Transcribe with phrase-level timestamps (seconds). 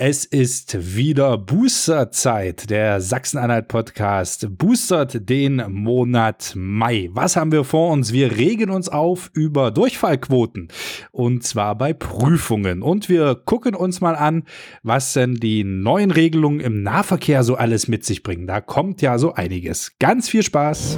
[0.00, 2.70] Es ist wieder Boosterzeit.
[2.70, 7.10] Der Sachsen-Anhalt-Podcast boostert den Monat Mai.
[7.14, 8.12] Was haben wir vor uns?
[8.12, 10.68] Wir regen uns auf über Durchfallquoten.
[11.10, 12.80] Und zwar bei Prüfungen.
[12.80, 14.44] Und wir gucken uns mal an,
[14.84, 18.46] was denn die neuen Regelungen im Nahverkehr so alles mit sich bringen.
[18.46, 19.94] Da kommt ja so einiges.
[19.98, 20.96] Ganz viel Spaß.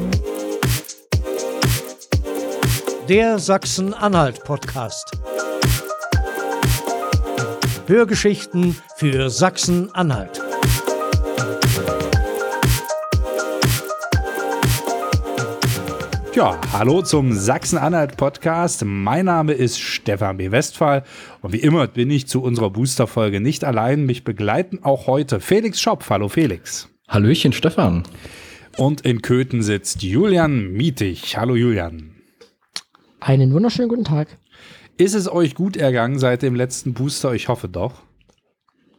[3.09, 5.19] Der Sachsen-Anhalt-Podcast.
[7.91, 10.41] Hörgeschichten für Sachsen-Anhalt.
[16.33, 18.85] Ja, hallo zum Sachsen-Anhalt-Podcast.
[18.85, 20.53] Mein Name ist Stefan B.
[20.53, 21.03] Westphal
[21.43, 24.07] und wie immer bin ich zu unserer Booster-Folge nicht allein.
[24.07, 26.09] Mich begleiten auch heute Felix Schopp.
[26.09, 26.89] Hallo Felix.
[27.09, 28.05] Hallöchen Stefan.
[28.77, 31.37] Und in Köthen sitzt Julian Mietig.
[31.37, 32.15] Hallo Julian.
[33.19, 34.29] Einen wunderschönen guten Tag.
[35.01, 37.33] Ist es euch gut ergangen seit dem letzten Booster?
[37.33, 38.03] Ich hoffe doch.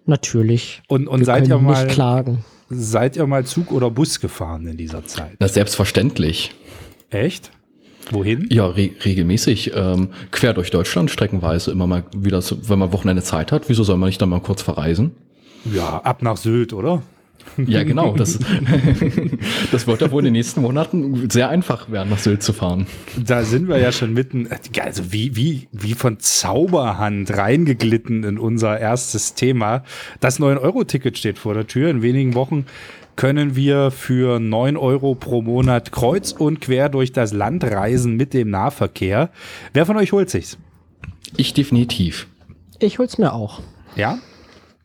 [0.07, 0.81] Natürlich.
[0.87, 2.43] Und, und seid ihr mal nicht klagen.
[2.71, 5.33] seid ihr mal Zug oder Bus gefahren in dieser Zeit?
[5.37, 6.55] Na, selbstverständlich.
[7.11, 7.51] Echt?
[8.09, 8.47] Wohin?
[8.49, 9.73] Ja, re regelmäßig.
[9.75, 13.69] Ähm, quer durch Deutschland, streckenweise immer mal wieder, so, wenn man Wochenende Zeit hat.
[13.69, 15.11] Wieso soll man nicht dann mal kurz verreisen?
[15.71, 17.03] Ja, ab nach Sylt, oder?
[17.57, 18.15] Ja, genau.
[18.15, 18.39] Das,
[19.71, 22.87] das wird ja wohl in den nächsten Monaten sehr einfach werden, nach Sylt zu fahren.
[23.17, 24.49] Da sind wir ja schon mitten,
[24.81, 29.83] also wie, wie, wie von Zauberhand reingeglitten in unser erstes Thema.
[30.19, 31.89] Das 9-Euro-Ticket steht vor der Tür.
[31.89, 32.65] In wenigen Wochen
[33.15, 38.33] können wir für 9 Euro pro Monat kreuz und quer durch das Land reisen mit
[38.33, 39.29] dem Nahverkehr.
[39.73, 40.57] Wer von euch holt sich's?
[41.37, 42.27] Ich definitiv.
[42.79, 43.61] Ich hol's mir auch.
[43.95, 44.19] Ja?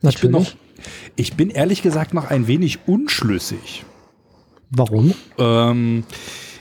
[0.01, 0.15] Natürlich.
[0.15, 0.66] Ich bin, noch,
[1.15, 3.85] ich bin ehrlich gesagt noch ein wenig unschlüssig.
[4.69, 5.13] Warum?
[5.37, 6.03] Ähm,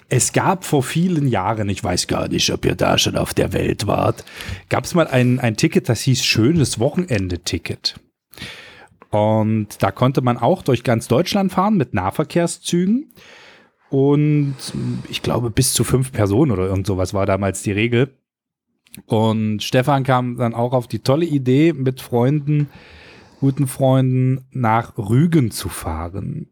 [0.09, 3.53] es gab vor vielen Jahren, ich weiß gar nicht, ob ihr da schon auf der
[3.53, 4.25] Welt wart,
[4.69, 7.99] gab es mal ein, ein Ticket, das hieß Schönes Wochenende-Ticket.
[9.11, 13.13] Und da konnte man auch durch ganz Deutschland fahren mit Nahverkehrszügen.
[13.89, 14.57] Und
[15.09, 18.17] ich glaube, bis zu fünf Personen oder irgend sowas war damals die Regel.
[19.07, 22.69] Und Stefan kam dann auch auf die tolle Idee, mit Freunden,
[23.41, 26.49] guten Freunden nach Rügen zu fahren.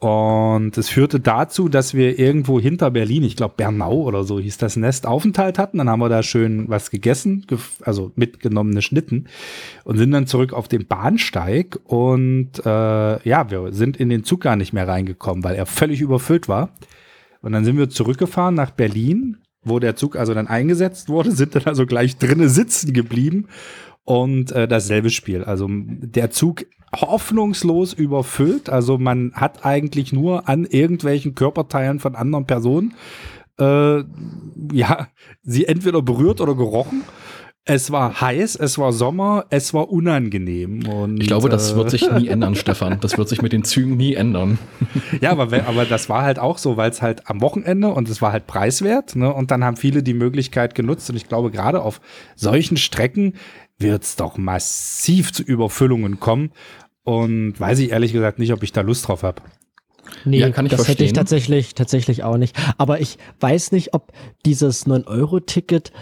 [0.00, 4.56] Und es führte dazu, dass wir irgendwo hinter Berlin, ich glaube Bernau oder so hieß
[4.56, 5.76] das Nest, Aufenthalt hatten.
[5.76, 7.46] Dann haben wir da schön was gegessen,
[7.82, 9.28] also mitgenommene Schnitten
[9.84, 11.78] und sind dann zurück auf den Bahnsteig.
[11.84, 16.00] Und äh, ja, wir sind in den Zug gar nicht mehr reingekommen, weil er völlig
[16.00, 16.70] überfüllt war.
[17.42, 21.54] Und dann sind wir zurückgefahren nach Berlin, wo der Zug also dann eingesetzt wurde, sind
[21.54, 23.48] dann also gleich drinnen sitzen geblieben
[24.10, 25.44] und äh, dasselbe Spiel.
[25.44, 28.68] Also der Zug hoffnungslos überfüllt.
[28.68, 32.94] Also man hat eigentlich nur an irgendwelchen Körperteilen von anderen Personen
[33.60, 34.02] äh,
[34.72, 35.06] ja
[35.44, 37.04] sie entweder berührt oder gerochen.
[37.66, 40.88] Es war heiß, es war Sommer, es war unangenehm.
[40.88, 42.98] Und, ich glaube, das äh, wird sich nie ändern, Stefan.
[43.00, 44.58] Das wird sich mit den Zügen nie ändern.
[45.20, 48.22] Ja, aber, aber das war halt auch so, weil es halt am Wochenende und es
[48.22, 49.14] war halt preiswert.
[49.14, 49.32] Ne?
[49.32, 51.10] Und dann haben viele die Möglichkeit genutzt.
[51.10, 52.00] Und ich glaube, gerade auf
[52.34, 53.34] solchen Strecken
[53.80, 56.52] wird es doch massiv zu Überfüllungen kommen.
[57.02, 59.42] Und weiß ich ehrlich gesagt nicht, ob ich da Lust drauf habe.
[60.24, 61.14] Nee, Ja, kann ich das hätte ich verstehen.
[61.14, 62.56] tatsächlich, tatsächlich auch nicht.
[62.78, 64.12] Aber ich weiß nicht, ob
[64.44, 65.92] dieses 9-Euro-Ticket,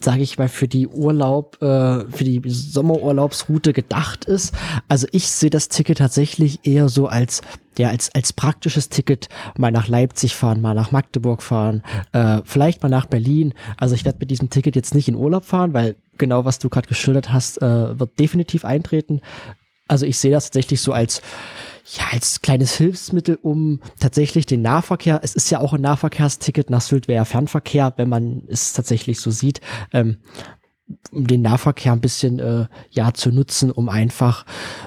[0.00, 4.54] sage ich mal, für die Urlaub, äh, für die Sommerurlaubsroute gedacht ist.
[4.88, 7.40] Also ich sehe das Ticket tatsächlich eher so als,
[7.78, 12.82] ja, als, als praktisches Ticket, mal nach Leipzig fahren, mal nach Magdeburg fahren, äh, vielleicht
[12.82, 13.54] mal nach Berlin.
[13.78, 16.68] Also ich werde mit diesem Ticket jetzt nicht in Urlaub fahren, weil genau was du
[16.68, 19.22] gerade geschildert hast, äh, wird definitiv eintreten.
[19.88, 21.22] Also ich sehe das tatsächlich so als,
[21.94, 26.80] ja, als kleines Hilfsmittel, um tatsächlich den Nahverkehr, es ist ja auch ein Nahverkehrsticket, nach
[26.80, 29.60] Sylt wäre Fernverkehr, wenn man es tatsächlich so sieht,
[29.92, 30.18] ähm,
[31.12, 34.46] um den Nahverkehr ein bisschen äh, ja zu nutzen, um einfach,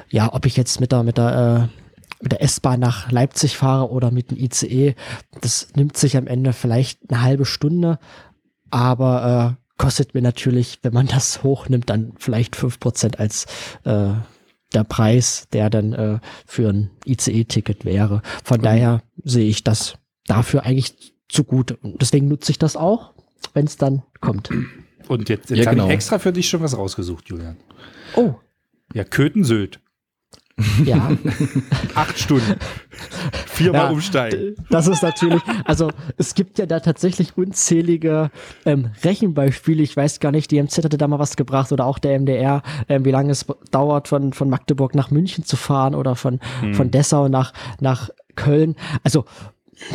[0.10, 1.80] ja, ob ich jetzt mit der, mit der, äh,
[2.22, 4.96] mit der S-Bahn nach Leipzig fahre oder mit dem ICE,
[5.40, 8.00] das nimmt sich am Ende vielleicht eine halbe Stunde,
[8.72, 13.46] aber äh, kostet mir natürlich, wenn man das hochnimmt, dann vielleicht fünf Prozent als
[13.86, 14.12] äh,
[14.74, 18.22] der Preis, der dann äh, für ein ICE-Ticket wäre.
[18.44, 19.96] Von daher sehe ich das
[20.28, 21.78] dafür eigentlich zu gut.
[21.82, 23.14] Und deswegen nutze ich das auch,
[23.54, 24.50] wenn es dann kommt.
[25.08, 25.88] Und jetzt, jetzt Ja, habe genau.
[25.88, 27.58] ich extra für dich schon was rausgesucht, Julian.
[28.16, 28.36] Oh,
[28.94, 29.80] Ja, Köthen-Sylt.
[30.86, 31.12] Ja.
[31.96, 32.56] Acht Stunden.
[33.48, 34.56] Viermal Ja, umsteigen.
[34.70, 38.32] Das ist natürlich, also es gibt ja da tatsächlich unzählige
[38.66, 39.82] ähm, Rechenbeispiele.
[39.84, 42.62] Ich weiß gar nicht, die MZ hatte da mal was gebracht oder auch der MDR,
[42.88, 46.40] ähm, wie lange es dauert, von, von Magdeburg nach München zu fahren oder von,
[46.74, 48.76] von Dessau nach, nach Köln.
[49.04, 49.26] Also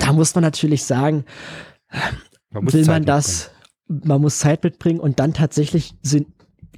[0.00, 1.24] da muss man natürlich sagen,
[2.50, 3.50] Man will Zeit man das,
[3.86, 6.28] man muss Zeit mitbringen und dann tatsächlich sind,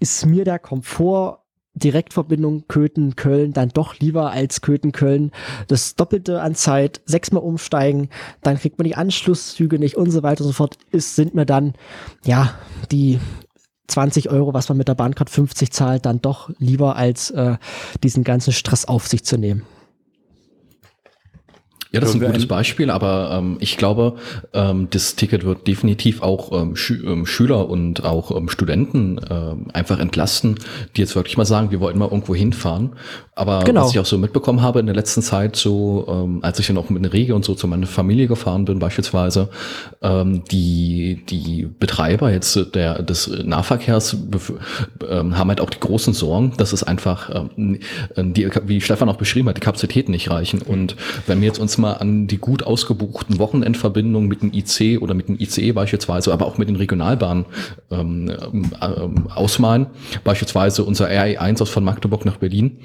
[0.00, 1.45] ist mir der Komfort
[1.76, 5.31] Direktverbindung Köthen-Köln dann doch lieber als Köthen-Köln
[5.69, 8.08] das Doppelte an Zeit, sechsmal umsteigen,
[8.43, 11.46] dann kriegt man die Anschlusszüge nicht und so weiter und so fort, ist, sind mir
[11.46, 11.75] dann,
[12.25, 12.55] ja,
[12.90, 13.20] die
[13.88, 17.56] 20 Euro, was man mit der Bahncard 50 zahlt, dann doch lieber als äh,
[18.02, 19.62] diesen ganzen Stress auf sich zu nehmen.
[21.93, 24.17] Ja, das ist ein gutes Beispiel, aber ähm, ich glaube,
[24.53, 29.67] ähm, das Ticket wird definitiv auch ähm, Schü ähm, Schüler und auch ähm, Studenten ähm,
[29.73, 30.56] einfach entlasten,
[30.97, 32.93] die jetzt wirklich mal sagen, wir wollten mal irgendwo hinfahren.
[33.38, 33.83] Aber genau.
[33.83, 36.79] was ich auch so mitbekommen habe in der letzten Zeit, so ähm, als ich dann
[36.79, 39.50] auch mit einer Rege und so zu meiner Familie gefahren bin, beispielsweise,
[40.00, 44.17] ähm, die die Betreiber jetzt der des Nahverkehrs
[45.06, 47.79] ähm, haben halt auch die großen Sorgen, dass es einfach, ähm,
[48.17, 50.62] die, wie Stefan auch beschrieben hat, die Kapazitäten nicht reichen.
[50.62, 50.97] Und
[51.27, 55.29] wenn wir jetzt uns mal an die gut ausgebuchten Wochenendverbindungen mit dem IC oder mit
[55.29, 57.44] dem ICE beispielsweise, aber auch mit den Regionalbahnen
[57.91, 58.33] ähm,
[58.81, 59.88] ähm, ausmalen.
[60.25, 62.79] Beispielsweise unser RE1 aus von Magdeburg nach Berlin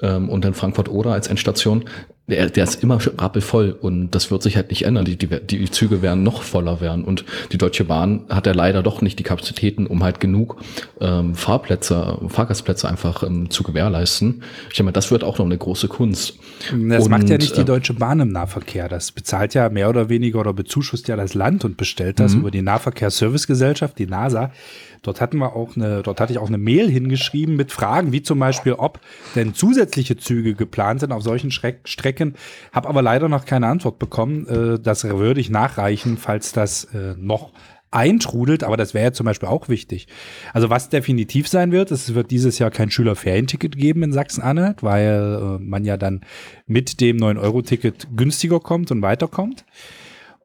[0.00, 1.84] und dann Frankfurt-Oder als Endstation
[2.28, 5.04] der, der ist immer rappelvoll und das wird sich halt nicht ändern.
[5.04, 8.82] Die, die, die Züge werden noch voller werden und die Deutsche Bahn hat ja leider
[8.82, 10.56] doch nicht die Kapazitäten, um halt genug
[11.00, 14.42] ähm, Fahrplätze, Fahrgastplätze einfach ähm, zu gewährleisten.
[14.70, 16.38] Ich denke mal, das wird auch noch eine große Kunst.
[16.72, 18.88] Das und, macht ja nicht die äh, Deutsche Bahn im Nahverkehr.
[18.88, 22.40] Das bezahlt ja mehr oder weniger oder bezuschusst ja das Land und bestellt das mhm.
[22.40, 24.50] über die Nahverkehrsservicegesellschaft, die NASA.
[25.02, 28.22] Dort hatten wir auch eine, dort hatte ich auch eine Mail hingeschrieben mit Fragen, wie
[28.22, 28.98] zum Beispiel, ob
[29.36, 31.80] denn zusätzliche Züge geplant sind auf solchen Schreck
[32.16, 32.34] Strecken.
[32.72, 34.46] Habe aber leider noch keine Antwort bekommen.
[34.46, 37.52] Äh, das würde ich nachreichen, falls das äh, noch
[37.92, 40.08] eintrudelt, aber das wäre ja zum Beispiel auch wichtig.
[40.52, 45.58] Also was definitiv sein wird, es wird dieses Jahr kein Schülerferienticket geben in Sachsen-Anhalt, weil
[45.60, 46.22] äh, man ja dann
[46.66, 49.64] mit dem 9-Euro-Ticket günstiger kommt und weiterkommt.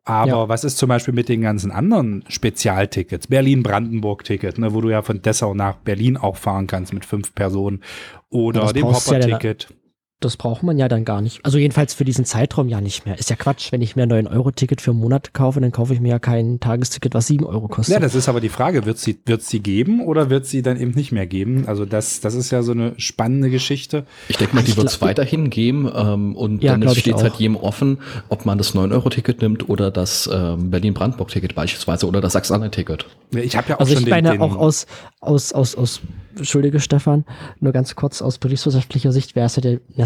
[0.04, 0.50] Aber ja.
[0.50, 3.28] was ist zum Beispiel mit den ganzen anderen Spezialtickets?
[3.28, 7.82] Berlin-Brandenburg-Ticket, ne, wo du ja von Dessau nach Berlin auch fahren kannst mit fünf Personen.
[8.30, 9.68] Oder ja, dem Hopper-Ticket.
[9.70, 9.76] Ja
[10.22, 11.44] das braucht man ja dann gar nicht.
[11.44, 13.18] Also jedenfalls für diesen Zeitraum ja nicht mehr.
[13.18, 16.00] Ist ja Quatsch, wenn ich mir ein 9-Euro-Ticket für einen Monat kaufe, dann kaufe ich
[16.00, 17.96] mir ja kein Tagesticket, was 7 Euro kostet.
[17.96, 20.80] Ja, das ist aber die Frage, wird sie, wird sie geben oder wird sie dann
[20.80, 21.64] eben nicht mehr geben?
[21.66, 24.06] Also das, das ist ja so eine spannende Geschichte.
[24.30, 27.36] Ich denke mal, die wird es weiterhin geben ähm, und ja, dann steht es halt
[27.36, 27.98] jedem offen,
[28.30, 33.08] ob man das 9-Euro-Ticket nimmt oder das ähm, Berlin-Brandenburg-Ticket beispielsweise oder das Sachsen-Anhalt-Ticket.
[33.32, 34.86] Ich habe ja auch also schon ich meine den, auch aus,
[35.20, 36.02] aus, aus, aus
[36.36, 37.26] Entschuldige Stefan,
[37.60, 39.62] nur ganz kurz aus betriebswirtschaftlicher Sicht wäre es ja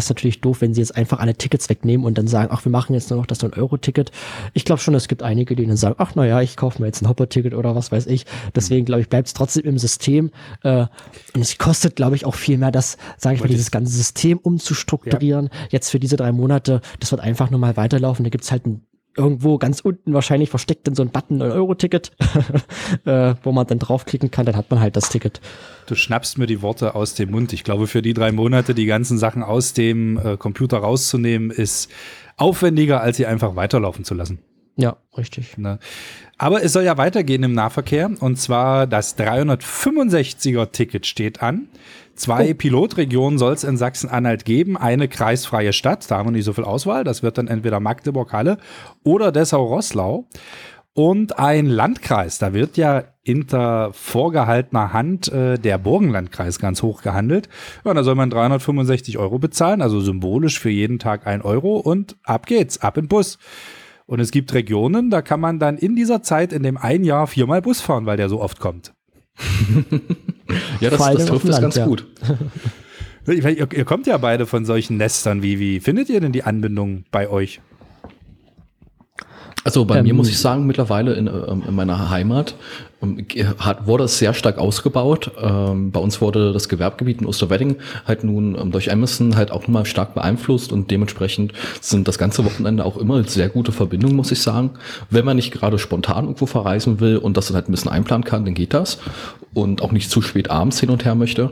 [0.06, 2.70] das natürlich doof, wenn sie jetzt einfach alle Tickets wegnehmen und dann sagen, ach, wir
[2.72, 4.10] machen jetzt nur noch das 9-Euro-Ticket.
[4.54, 7.02] Ich glaube schon, es gibt einige, die dann sagen, ach naja, ich kaufe mir jetzt
[7.02, 8.26] ein Hopper-Ticket oder was weiß ich.
[8.54, 10.30] Deswegen glaube ich, bleibt es trotzdem im System.
[10.62, 10.86] Äh,
[11.34, 14.38] und es kostet, glaube ich, auch viel mehr, das, sage ich mal, dieses ganze System
[14.38, 15.46] umzustrukturieren.
[15.52, 15.68] Ja.
[15.70, 18.24] Jetzt für diese drei Monate, das wird einfach nur mal weiterlaufen.
[18.24, 18.82] Da gibt's halt ein
[19.16, 22.12] irgendwo ganz unten wahrscheinlich versteckt in so ein Button ein Euro-Ticket,
[23.04, 25.40] äh, wo man dann draufklicken kann, dann hat man halt das Ticket.
[25.86, 27.52] Du schnappst mir die Worte aus dem Mund.
[27.52, 31.90] Ich glaube, für die drei Monate die ganzen Sachen aus dem äh, Computer rauszunehmen, ist
[32.36, 34.38] aufwendiger, als sie einfach weiterlaufen zu lassen.
[34.76, 35.56] Ja, richtig.
[35.56, 35.78] Ne?
[36.36, 41.68] Aber es soll ja weitergehen im Nahverkehr und zwar das 365er Ticket steht an.
[42.16, 42.54] Zwei oh.
[42.54, 46.64] Pilotregionen soll es in Sachsen-Anhalt geben, eine kreisfreie Stadt, da haben wir nicht so viel
[46.64, 48.58] Auswahl, das wird dann entweder Magdeburg-Halle
[49.04, 50.26] oder Dessau-Rosslau.
[50.94, 57.50] Und ein Landkreis, da wird ja hinter vorgehaltener Hand äh, der Burgenlandkreis ganz hoch gehandelt.
[57.84, 62.16] Ja, da soll man 365 Euro bezahlen, also symbolisch für jeden Tag ein Euro und
[62.22, 63.38] ab geht's, ab in Bus.
[64.06, 67.26] Und es gibt Regionen, da kann man dann in dieser Zeit, in dem ein Jahr,
[67.26, 68.94] viermal Bus fahren, weil der so oft kommt.
[70.80, 71.86] ja, das, das trifft es ganz ja.
[71.86, 72.06] gut.
[73.26, 75.42] ihr, ihr, kommt ja beide von solchen Nestern.
[75.42, 77.60] Wie, wie findet ihr denn die Anbindung bei euch?
[79.66, 82.54] Also bei ähm, mir muss ich sagen, mittlerweile in, ähm, in meiner Heimat
[83.02, 83.26] ähm,
[83.58, 85.32] hat, wurde es sehr stark ausgebaut.
[85.42, 87.74] Ähm, bei uns wurde das Gewerbegebiet in Osterwedding
[88.06, 92.44] halt nun ähm, durch Amazon halt auch mal stark beeinflusst und dementsprechend sind das ganze
[92.44, 94.70] Wochenende auch immer sehr gute Verbindungen, muss ich sagen.
[95.10, 98.24] Wenn man nicht gerade spontan irgendwo verreisen will und das dann halt ein bisschen einplanen
[98.24, 98.98] kann, dann geht das
[99.52, 101.50] und auch nicht zu spät abends hin und her möchte.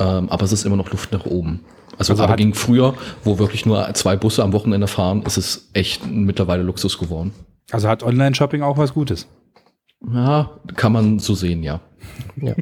[0.00, 1.60] Ähm, aber es ist immer noch Luft nach oben.
[1.98, 5.70] Also, also gerade gegen früher, wo wirklich nur zwei Busse am Wochenende fahren, ist es
[5.72, 7.32] echt mittlerweile Luxus geworden.
[7.70, 9.26] Also hat Online-Shopping auch was Gutes?
[10.12, 11.80] Ja, kann man so sehen, ja.
[12.40, 12.54] Ja.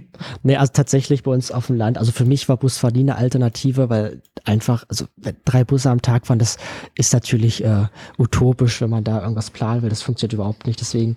[0.42, 3.90] Nee, also tatsächlich bei uns auf dem Land, also für mich war Busfahren eine Alternative,
[3.90, 5.06] weil einfach, also
[5.44, 6.56] drei Busse am Tag fahren, das
[6.94, 7.86] ist natürlich äh,
[8.18, 9.90] utopisch, wenn man da irgendwas planen will.
[9.90, 10.80] Das funktioniert überhaupt nicht.
[10.80, 11.16] Deswegen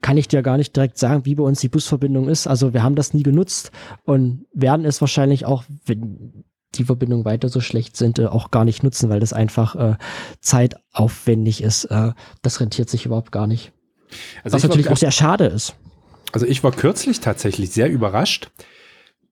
[0.00, 2.46] kann ich dir gar nicht direkt sagen, wie bei uns die Busverbindung ist.
[2.46, 3.72] Also wir haben das nie genutzt
[4.04, 6.44] und werden es wahrscheinlich auch, wenn
[6.76, 9.96] die Verbindungen weiter so schlecht sind, äh, auch gar nicht nutzen, weil das einfach äh,
[10.40, 11.84] zeitaufwendig ist.
[11.86, 13.72] Äh, das rentiert sich überhaupt gar nicht.
[14.44, 15.74] Also Was natürlich auch sehr schade ist.
[16.32, 18.50] Also ich war kürzlich tatsächlich sehr überrascht.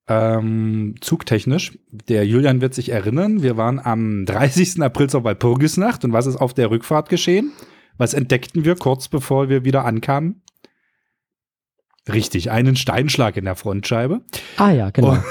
[0.06, 1.78] ähm, zugtechnisch.
[1.90, 4.82] Der Julian wird sich erinnern, wir waren am 30.
[4.82, 7.52] April zur Walpurgisnacht und was ist auf der Rückfahrt geschehen?
[7.96, 10.42] Was entdeckten wir kurz bevor wir wieder ankamen?
[12.12, 14.20] Richtig, einen Steinschlag in der Frontscheibe.
[14.58, 15.12] Ah ja, genau.
[15.12, 15.24] Und,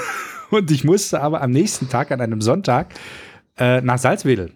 [0.54, 2.94] und ich musste aber am nächsten Tag, an einem Sonntag,
[3.58, 4.52] äh, nach Salzwedel.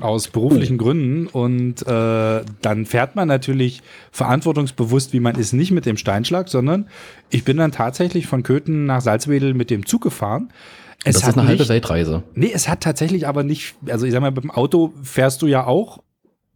[0.00, 1.28] Aus beruflichen Gründen.
[1.28, 3.80] Und äh, dann fährt man natürlich
[4.10, 6.88] verantwortungsbewusst, wie man ist, nicht mit dem Steinschlag, sondern
[7.30, 10.50] ich bin dann tatsächlich von Köthen nach Salzwedel mit dem Zug gefahren.
[11.04, 12.24] das ist hat eine halbe nicht- Weltreise.
[12.34, 15.46] Nee, es hat tatsächlich aber nicht, also ich sag mal, mit dem Auto fährst du
[15.46, 16.02] ja auch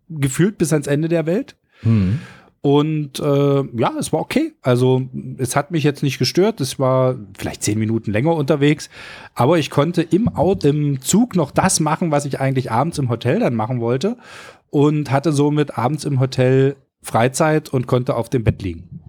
[0.08, 1.54] gefühlt bis ans Ende der Welt.
[1.82, 2.18] Hm.
[2.60, 4.52] Und äh, ja, es war okay.
[4.62, 5.02] Also
[5.38, 6.60] es hat mich jetzt nicht gestört.
[6.60, 8.90] Es war vielleicht zehn Minuten länger unterwegs,
[9.34, 13.08] aber ich konnte im Auto, im Zug noch das machen, was ich eigentlich abends im
[13.08, 14.16] Hotel dann machen wollte
[14.70, 19.00] und hatte somit abends im Hotel Freizeit und konnte auf dem Bett liegen.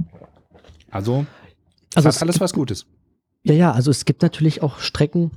[0.91, 1.25] Also,
[1.95, 2.85] Also hat es alles was Gutes.
[3.43, 5.31] ja, ja, also es gibt natürlich auch Strecken,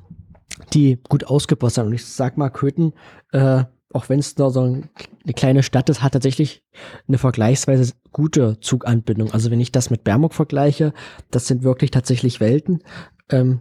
[0.75, 1.87] die gut ausgebaut sind.
[1.87, 2.93] Und ich sag mal, Köthen,
[3.33, 3.65] äh,
[3.95, 4.89] auch wenn es nur so ein,
[5.25, 6.63] eine kleine Stadt ist, hat tatsächlich
[7.09, 9.33] eine vergleichsweise gute Zuganbindung.
[9.33, 10.93] Also wenn ich das mit Bermuk vergleiche,
[11.31, 12.83] das sind wirklich tatsächlich Welten.
[13.31, 13.61] Ähm,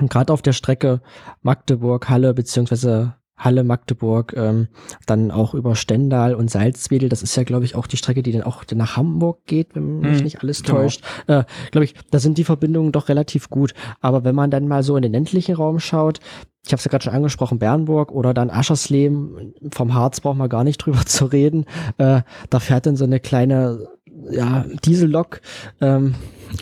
[0.00, 1.00] und gerade auf der Strecke
[1.42, 4.68] Magdeburg, Halle beziehungsweise Halle, Magdeburg, ähm,
[5.04, 7.10] dann auch über Stendal und Salzwedel.
[7.10, 10.00] Das ist ja, glaube ich, auch die Strecke, die dann auch nach Hamburg geht, wenn
[10.00, 10.78] mich Mhm, nicht alles genau.
[10.78, 11.04] täuscht.
[11.26, 13.74] Äh, glaube ich, da sind die Verbindungen doch relativ gut.
[14.00, 16.20] Aber wenn man dann mal so in den ländlichen Raum schaut,
[16.66, 20.48] ich habe es ja gerade schon angesprochen, Bernburg oder dann Aschersleben, vom Harz braucht man
[20.48, 21.64] gar nicht drüber zu reden.
[21.98, 23.86] Äh, da fährt dann so eine kleine
[24.30, 25.40] ja, Diesellok
[25.80, 26.14] ähm,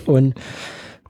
[0.06, 0.34] und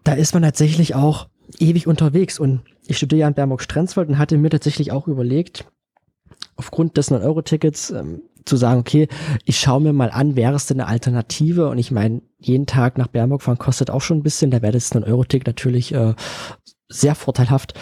[0.04, 2.38] da ist man tatsächlich auch ewig unterwegs.
[2.38, 5.66] Und ich studiere ja in Bernburg-Strenzwald und hatte mir tatsächlich auch überlegt,
[6.56, 9.08] aufgrund des 9-Euro-Tickets ähm, zu sagen, okay,
[9.44, 11.68] ich schaue mir mal an, wäre es denn eine Alternative?
[11.68, 14.50] Und ich meine, jeden Tag nach Bernburg fahren kostet auch schon ein bisschen.
[14.50, 16.14] Da wäre das 9-Euro-Ticket natürlich äh,
[16.88, 17.74] sehr vorteilhaft,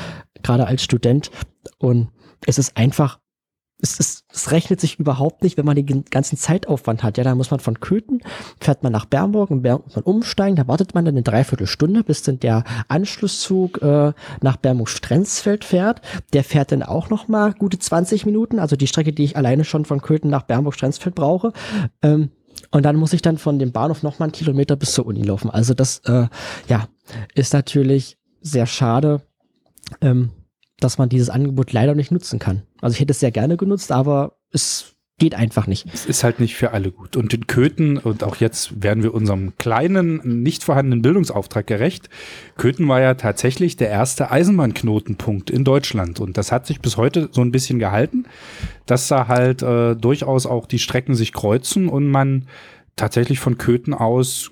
[0.42, 1.30] gerade als Student.
[1.78, 2.08] Und
[2.46, 3.18] es ist einfach,
[3.82, 7.18] es, ist, es rechnet sich überhaupt nicht, wenn man den ganzen Zeitaufwand hat.
[7.18, 8.22] Ja, da muss man von Köthen,
[8.60, 12.04] fährt man nach Bernburg, in Bernburg muss man umsteigen, da wartet man dann eine Dreiviertelstunde,
[12.04, 16.00] bis dann der Anschlusszug äh, nach Bernburg-Strenzfeld fährt.
[16.32, 19.64] Der fährt dann auch noch mal gute 20 Minuten, also die Strecke, die ich alleine
[19.64, 21.52] schon von Köthen nach Bernburg-Strenzfeld brauche.
[22.02, 22.30] Ähm,
[22.70, 25.22] und dann muss ich dann von dem Bahnhof noch mal einen Kilometer bis zur Uni
[25.22, 25.50] laufen.
[25.50, 26.28] Also das, äh,
[26.68, 26.88] ja,
[27.34, 29.22] ist natürlich sehr schade,
[30.00, 30.30] ähm,
[30.80, 32.62] dass man dieses Angebot leider nicht nutzen kann.
[32.80, 35.86] Also ich hätte es sehr gerne genutzt, aber es geht einfach nicht.
[35.92, 37.16] Es ist halt nicht für alle gut.
[37.16, 42.08] Und in Köthen, und auch jetzt werden wir unserem kleinen, nicht vorhandenen Bildungsauftrag gerecht,
[42.56, 46.18] Köthen war ja tatsächlich der erste Eisenbahnknotenpunkt in Deutschland.
[46.18, 48.24] Und das hat sich bis heute so ein bisschen gehalten,
[48.86, 52.48] dass da halt äh, durchaus auch die Strecken sich kreuzen und man
[52.96, 54.50] tatsächlich von Köthen aus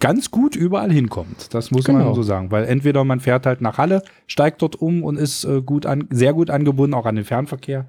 [0.00, 1.52] ganz gut überall hinkommt.
[1.54, 2.04] Das muss Genau.
[2.06, 2.50] man so sagen.
[2.50, 6.06] Weil entweder man fährt halt nach Halle, steigt dort um und ist äh, gut an,
[6.10, 7.88] sehr gut angebunden, auch an den Fernverkehr.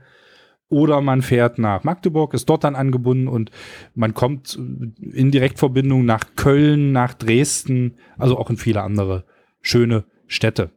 [0.72, 3.50] Oder man fährt nach Magdeburg, ist dort dann angebunden und
[3.96, 9.25] man kommt äh, in Direktverbindung nach Köln, nach Dresden, also auch in viele andere
[9.62, 10.72] schöne Städte.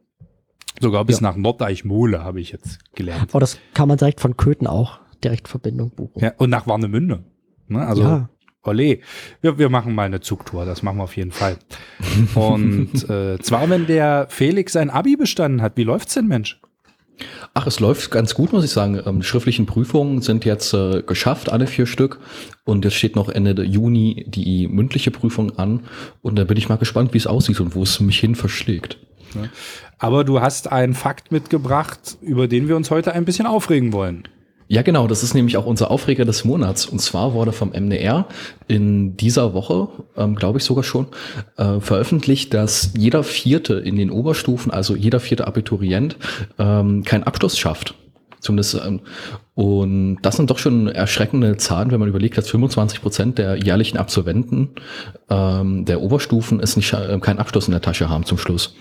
[0.79, 1.29] Sogar bis Ja.
[1.29, 3.29] nach Nordeichmole habe ich jetzt gelernt.
[3.31, 6.19] Aber das kann man direkt von Köthen auch direkt Verbindung buchen.
[6.23, 7.23] Ja, und nach Warnemünde.
[7.67, 8.29] Ne, also Ja.
[8.63, 8.99] Olé.
[9.41, 11.57] Wir, wir machen mal eine Zugtour, das machen wir auf jeden Fall.
[12.35, 16.59] Und äh, zwar, wenn der Felix sein Abi bestanden hat, wie läuft's denn, Mensch?
[17.53, 18.99] Ach, es läuft ganz gut, muss ich sagen.
[19.05, 22.19] Ähm, die schriftlichen Prüfungen sind jetzt äh, geschafft, alle vier Stück.
[22.63, 25.81] Und jetzt steht noch Ende Juni die mündliche Prüfung an.
[26.21, 28.97] Und da bin ich mal gespannt, wie es aussieht und wo es mich hin verschlägt.
[29.97, 34.27] Aber du hast einen Fakt mitgebracht, über den wir uns heute ein bisschen aufregen wollen.
[34.73, 36.87] Ja, genau, das ist nämlich auch unser Aufreger des Monats.
[36.87, 38.25] Und zwar wurde vom MDR
[38.67, 39.87] in dieser Woche,
[40.17, 41.09] ähm, glaube ich sogar schon,
[41.57, 46.17] äh, veröffentlicht, dass jeder Vierte in den Oberstufen, also jeder vierte Abiturient,
[46.57, 47.93] ähm, keinen Abschluss schafft.
[48.39, 49.01] Zumindest, ähm,
[49.53, 53.99] und das sind doch schon erschreckende Zahlen, wenn man überlegt, dass 25 Prozent der jährlichen
[53.99, 54.69] Absolventen
[55.29, 58.73] ähm, der Oberstufen es nicht, äh, keinen Abschluss in der Tasche haben zum Schluss.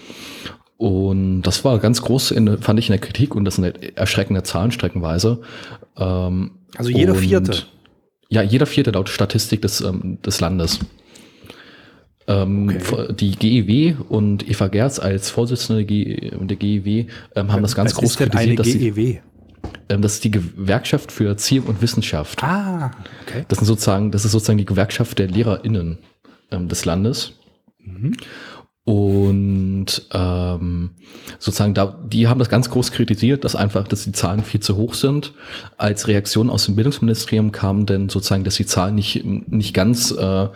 [0.83, 4.43] Und das war ganz groß, in, fand ich in der Kritik und das sind erschreckende
[4.43, 5.41] Zahlen streckenweise.
[5.97, 7.63] Ähm, Also jeder und- Vierte.
[8.29, 10.81] Ja, jeder Vierte laut Statistik des, ähm, des Landes.
[12.27, 13.13] Ähm, Okay.
[13.15, 18.11] Die GEW und Eva Gerz als Vorsitzende der GEW ähm, haben das ganz Was groß
[18.13, 18.81] ist denn eine kritisiert.
[18.83, 19.19] Sie, GEW?
[19.89, 22.43] ähm, das ist die Gewerkschaft für Erziehung und Wissenschaft.
[22.43, 22.91] Ah,
[23.27, 23.45] okay.
[23.47, 25.99] Das sind sozusagen, das ist sozusagen die Gewerkschaft der LehrerInnen
[26.51, 27.35] ähm, des Landes.
[27.85, 28.15] Mhm.
[28.85, 30.91] Und ähm,
[31.39, 34.77] sozusagen da, die haben das ganz groß kritisiert, dass einfach, dass die Zahlen viel zu
[34.77, 35.35] hoch sind.
[35.77, 40.49] Als Reaktion aus dem Bildungsministerium kam denn sozusagen, dass die Zahlen nicht nicht ganz äh,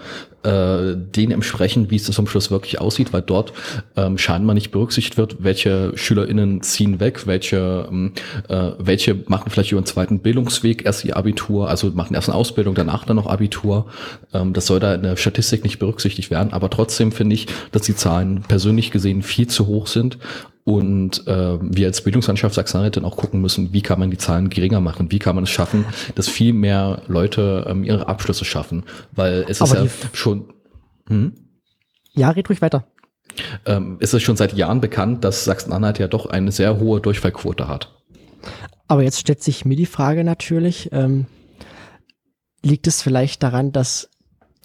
[0.46, 3.52] äh, denen entsprechen, wie es zum Schluss wirklich aussieht, weil dort
[3.96, 8.12] ähm, scheinbar nicht berücksichtigt wird, welche SchülerInnen ziehen weg, welche, ähm,
[8.48, 12.76] äh, welche machen vielleicht ihren zweiten Bildungsweg, erst ihr Abitur, also machen erst eine Ausbildung,
[12.76, 13.86] danach dann noch Abitur.
[14.32, 17.82] Ähm, das soll da in der Statistik nicht berücksichtigt werden, aber trotzdem finde ich, dass
[17.82, 20.18] die Zahlen persönlich gesehen viel zu hoch sind
[20.64, 24.50] und äh, wir als Bildungslandschaft Sachsen-Anhalt dann auch gucken müssen, wie kann man die Zahlen
[24.50, 28.84] geringer machen, wie kann man es schaffen, dass viel mehr Leute ähm, ihre Abschlüsse schaffen,
[29.12, 30.52] weil es Aber ist ja schon
[31.08, 31.34] hm?
[32.14, 32.86] Ja, red ruhig weiter.
[33.66, 37.68] ähm, es ist schon seit Jahren bekannt, dass Sachsen-Anhalt ja doch eine sehr hohe Durchfallquote
[37.68, 37.92] hat.
[38.88, 41.26] Aber jetzt stellt sich mir die Frage natürlich, ähm,
[42.62, 44.10] liegt es vielleicht daran, dass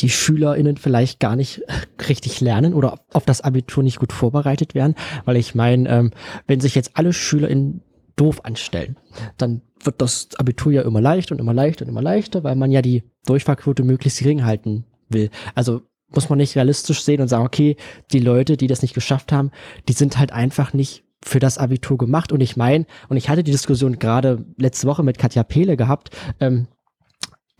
[0.01, 1.61] die SchülerInnen vielleicht gar nicht
[2.09, 4.95] richtig lernen oder auf das Abitur nicht gut vorbereitet werden?
[5.25, 6.11] Weil ich meine, ähm,
[6.47, 7.81] wenn sich jetzt alle SchülerInnen
[8.15, 8.97] doof anstellen,
[9.37, 12.71] dann wird das Abitur ja immer leicht und immer leichter und immer leichter, weil man
[12.71, 15.29] ja die Durchfallquote möglichst gering halten will.
[15.55, 15.81] Also
[16.13, 17.77] muss man nicht realistisch sehen und sagen, okay,
[18.11, 19.51] die Leute, die das nicht geschafft haben,
[19.87, 22.31] die sind halt einfach nicht für das Abitur gemacht.
[22.31, 26.09] Und ich meine, und ich hatte die Diskussion gerade letzte Woche mit Katja Pehle gehabt,
[26.39, 26.67] ähm,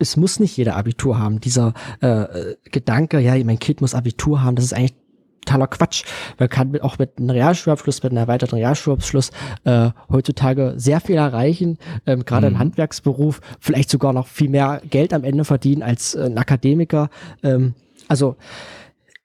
[0.02, 1.40] es muss nicht jeder Abitur haben.
[1.40, 2.26] Dieser äh,
[2.70, 4.94] Gedanke, ja, mein Kind muss Abitur haben, das ist eigentlich
[5.44, 6.04] totaler Quatsch.
[6.38, 9.30] Man kann mit, auch mit einem Realschulabschluss, mit einem erweiterten Realschulabschluss
[9.64, 12.54] äh, heutzutage sehr viel erreichen, ähm, gerade Mhm.
[12.54, 17.10] im Handwerksberuf, vielleicht sogar noch viel mehr Geld am Ende verdienen als äh, ein Akademiker.
[17.42, 17.74] Ähm,
[18.08, 18.36] also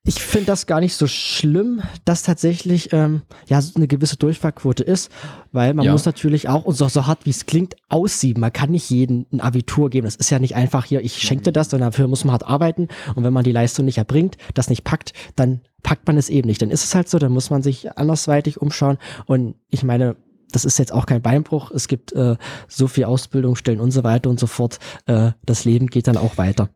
[0.07, 4.81] ich finde das gar nicht so schlimm, dass tatsächlich ähm, ja so eine gewisse Durchfallquote
[4.83, 5.11] ist,
[5.51, 5.91] weil man Ja.
[5.91, 8.39] muss natürlich auch, und so, so hart wie es klingt, aussieben.
[8.39, 10.05] Man kann nicht jedem ein Abitur geben.
[10.05, 12.47] Das ist ja nicht einfach hier, ich schenke dir das, sondern dafür muss man hart
[12.47, 12.87] arbeiten.
[13.15, 16.47] Und wenn man die Leistung nicht erbringt, das nicht packt, dann packt man es eben
[16.47, 16.61] nicht.
[16.61, 18.97] Dann ist es halt so, dann muss man sich andersweitig umschauen.
[19.25, 20.15] Und ich meine,
[20.53, 21.71] das ist jetzt auch kein Beinbruch.
[21.71, 22.37] Es gibt äh,
[22.69, 24.79] so viel Ausbildungsstellen und so weiter und so fort.
[25.05, 26.69] Äh, das Leben geht dann auch weiter.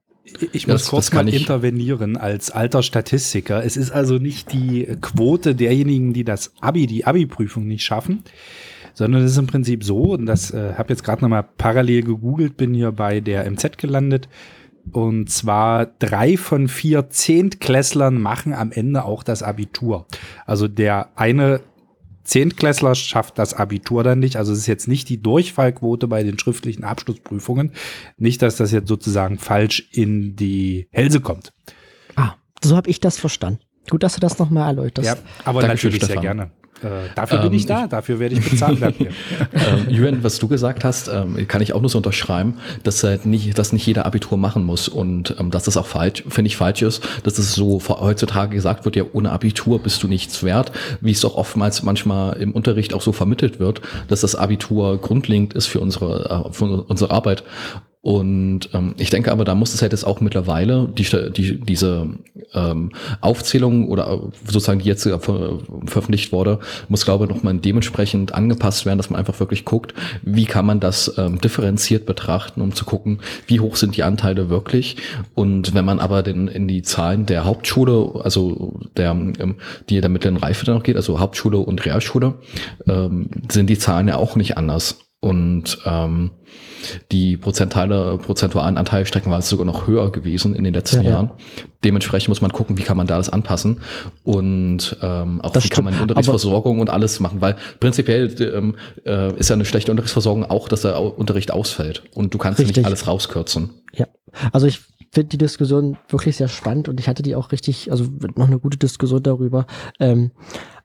[0.52, 3.64] Ich Das- muss kurz das mal intervenieren als alter Statistiker.
[3.64, 8.24] Es ist also nicht die Quote derjenigen, die das Abi, die Abi-Prüfung nicht schaffen,
[8.94, 12.58] sondern es ist im Prinzip so, und das äh, habe jetzt gerade nochmal parallel gegoogelt,
[12.58, 14.28] bin hier bei der MZ gelandet.
[14.92, 20.08] Und zwar drei von vier Zehntklässlern machen am Ende auch das Abitur.
[20.48, 21.62] Also der eine
[22.24, 24.36] Zehntklässler schafft das Abitur dann nicht.
[24.36, 27.72] Also es ist jetzt nicht die Durchfallquote bei den schriftlichen Abschlussprüfungen.
[28.18, 31.54] Nicht, dass das jetzt sozusagen falsch in die Hälse kommt.
[32.16, 33.62] Ah, so habe ich das verstanden.
[33.90, 35.08] Gut, dass du das nochmal erläuterst.
[35.08, 36.52] Ja, aber Dankeschön, natürlich sehr gerne.
[36.84, 40.84] Äh, dafür bin Ähm, ich da, dafür werde ich bezahlt ähm, Jürgen, was du gesagt
[40.84, 44.38] hast, ähm, kann ich auch nur so unterschreiben, dass halt nicht, dass nicht jeder Abitur
[44.38, 44.88] machen muss.
[44.88, 48.86] Und ähm, dass das auch falsch, finde ich falsch ist, dass es so heutzutage gesagt
[48.86, 52.94] wird, ja ohne Abitur bist du nichts wert, wie es auch oftmals manchmal im Unterricht
[52.94, 57.44] auch so vermittelt wird, dass das Abitur grundlegend ist für unsere, äh, für unsere Arbeit.
[58.04, 62.10] Und ähm, ich denke aber, da muss es halt jetzt auch mittlerweile die, die, diese
[62.54, 66.60] ähm, Aufzählung oder äh, sozusagen die jetzt äh, ver veröffentlicht wurde,
[66.90, 70.80] muss glaube ich nochmal dementsprechend angepasst werden, dass man einfach wirklich guckt, wie kann man
[70.80, 74.98] das ähm, differenziert betrachten, um zu gucken, wie hoch sind die Anteile wirklich.
[75.36, 79.58] Und wenn man aber den, in die Zahlen der Hauptschule, also der, ähm,
[79.90, 82.34] die der mittleren Reife dann noch geht, also Hauptschule und Realschule,
[82.88, 85.11] ähm, sind die Zahlen ja auch nicht anders.
[85.22, 86.32] Und ähm,
[87.12, 91.10] die Prozentteile, prozentualen Anteile streckenweise sogar noch höher gewesen in den letzten Ja, ja.
[91.12, 91.32] Jahren.
[91.84, 93.82] Dementsprechend muss man gucken, wie kann man da das anpassen
[94.24, 99.32] und ähm, auch Das wie kann man Unterrichtsversorgung und alles machen, weil prinzipiell ähm, äh,
[99.38, 102.78] ist ja eine schlechte Unterrichtsversorgung auch, dass der Unterricht ausfällt und du kannst Richtig.
[102.78, 103.70] nicht alles rauskürzen.
[103.94, 104.08] Ja,
[104.52, 104.82] also ich
[105.12, 108.60] finde die Diskussion wirklich sehr spannend und ich hatte die auch richtig, also noch eine
[108.60, 109.68] gute Diskussion darüber.
[110.00, 110.32] Ähm,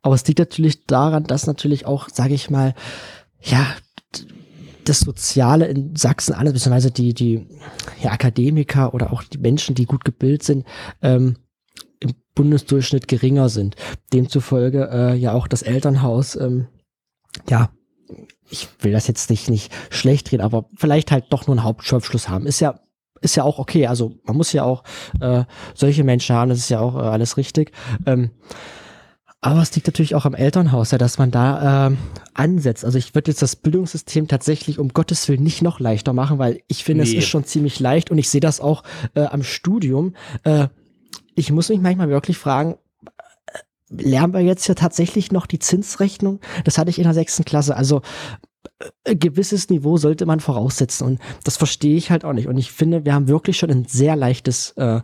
[0.03, 2.75] aber es liegt natürlich daran, dass natürlich auch, sage ich mal,
[3.41, 3.67] ja,
[4.89, 7.47] das Soziale in Sachsen, alles, beziehungsweise die, die
[8.01, 10.67] ja, Akademiker oder auch die Menschen, die gut gebildet sind,
[11.03, 11.37] ähm,
[12.01, 13.77] im Bundesdurchschnitt geringer sind.
[14.13, 16.69] Demzufolge äh, ja auch das Elternhaus, ähm,
[17.49, 17.71] ja,
[18.49, 22.29] ich will das jetzt nicht, nicht schlecht reden, aber vielleicht halt doch nur einen Hauptschulabschluss
[22.29, 22.47] haben.
[22.47, 22.81] Ist ja,
[23.21, 23.87] ist ja auch okay.
[23.87, 24.85] Also man muss ja auch
[25.21, 25.45] äh,
[25.75, 27.73] solche Menschen haben, das ist ja auch äh, alles richtig.
[28.07, 28.31] Ähm,
[29.47, 31.99] aber es liegt natürlich auch am Elternhaus, ja, dass man da ähm,
[32.35, 32.85] ansetzt.
[32.85, 36.63] Also ich würde jetzt das Bildungssystem tatsächlich um Gottes Willen nicht noch leichter machen, weil
[36.67, 37.19] ich finde, es Nee.
[37.19, 38.83] ist schon ziemlich leicht und ich sehe das auch
[39.15, 40.15] äh, am Studium.
[40.43, 40.67] Äh,
[41.37, 42.75] ich muss mich manchmal wirklich fragen,
[43.47, 46.41] äh, lernen wir jetzt hier tatsächlich noch die Zinsrechnung?
[46.65, 47.77] Das hatte ich in der sechsten Klasse.
[47.77, 48.03] Also
[48.81, 52.49] äh, ein gewisses Niveau sollte man voraussetzen und das verstehe ich halt auch nicht.
[52.49, 55.03] Und ich finde, wir haben wirklich schon ein sehr leichtes, äh, äh,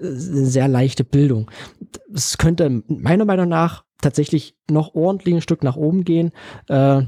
[0.00, 1.50] eine sehr leichte Bildung.
[2.12, 6.32] Es könnte meiner Meinung nach tatsächlich noch ordentlich ein Stück nach oben gehen.
[6.68, 7.02] Äh,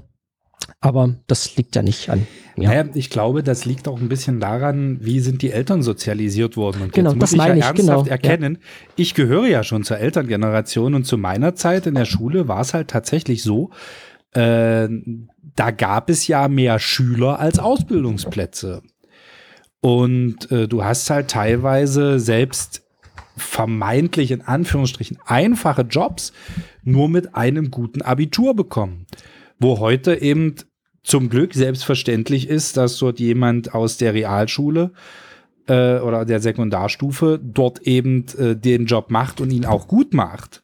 [0.81, 2.27] aber das liegt ja nicht an.
[2.57, 2.71] Ja.
[2.71, 6.83] Naja, ich glaube, das liegt auch ein bisschen daran, wie sind die Eltern sozialisiert worden.
[6.83, 7.93] Und genau, jetzt das muss ich meine ja ich, genau.
[7.93, 8.69] ernsthaft erkennen, ja.
[8.97, 12.75] ich gehöre ja schon zur Elterngeneration und zu meiner Zeit in der Schule war es
[12.75, 13.71] halt tatsächlich so,
[14.33, 14.89] äh,
[15.55, 18.83] da gab es ja mehr Schüler als Ausbildungsplätze.
[19.81, 22.83] Und äh, du hast halt teilweise selbst
[23.37, 26.33] vermeintlich in Anführungsstrichen einfache Jobs
[26.83, 29.07] nur mit einem guten Abitur bekommen.
[29.59, 30.55] Wo heute eben
[31.03, 34.93] zum Glück selbstverständlich ist, dass dort jemand aus der Realschule
[35.69, 40.63] äh, oder der Sekundarstufe dort eben äh, den Job macht und ihn auch gut macht.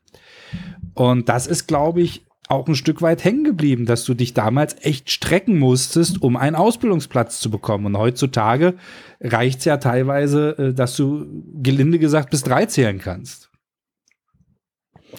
[0.94, 4.76] Und das ist, glaube ich, auch ein Stück weit hängen geblieben, dass du dich damals
[4.82, 7.86] echt strecken musstest, um einen Ausbildungsplatz zu bekommen.
[7.86, 8.74] Und heutzutage
[9.20, 11.26] reicht es ja teilweise, äh, dass du
[11.62, 13.50] gelinde gesagt bis drei zählen kannst.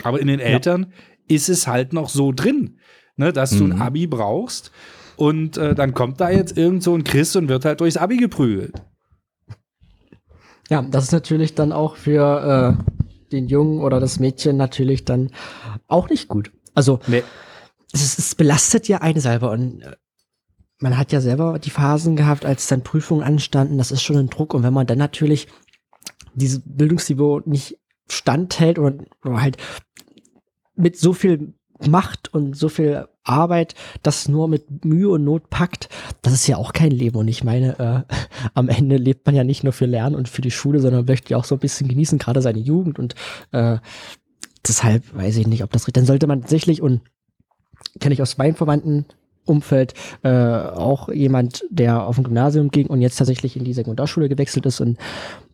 [0.04, 0.88] Aber in den Eltern
[1.28, 1.36] ja.
[1.36, 2.80] ist es halt noch so drin,
[3.16, 3.58] ne, dass mhm.
[3.58, 3.82] du ein mhm.
[3.82, 4.72] Abi brauchst
[5.18, 8.18] und äh, dann kommt da jetzt irgend so ein Chris und wird halt durchs Abi
[8.18, 8.74] geprügelt.
[10.70, 15.32] Ja, das ist natürlich dann auch für äh, den Jungen oder das Mädchen natürlich dann
[15.88, 16.52] auch nicht gut.
[16.74, 17.24] Also nee.
[17.92, 19.96] es, es, belastet ja einen selber und äh,
[20.80, 24.30] man hat ja selber die Phasen gehabt, als dann Prüfungen anstanden, das ist schon ein
[24.30, 25.48] Druck und wenn man dann natürlich
[26.34, 29.58] dieses Bildungsniveau nicht standhält oder, oder halt
[30.76, 31.54] mit so viel
[31.88, 35.90] Macht und so viel Arbeit das nur mit Mühe und Not packt,
[36.22, 37.18] das ist ja auch kein Leben.
[37.18, 38.16] Und ich meine, äh,
[38.54, 41.32] am Ende lebt man ja nicht nur für Lernen und für die Schule, sondern möchte
[41.32, 43.00] ja auch so ein bisschen genießen, gerade seine Jugend.
[43.00, 43.16] Und
[43.52, 43.78] äh,
[44.68, 47.02] deshalb weiß ich nicht, ob das dann sollte man tatsächlich und
[48.00, 49.06] kenne ich aus meinem Verwandten
[49.46, 54.30] Umfeld äh, auch jemand, der auf dem Gymnasium ging und jetzt tatsächlich in die Sekundarschule
[54.30, 54.98] gewechselt ist und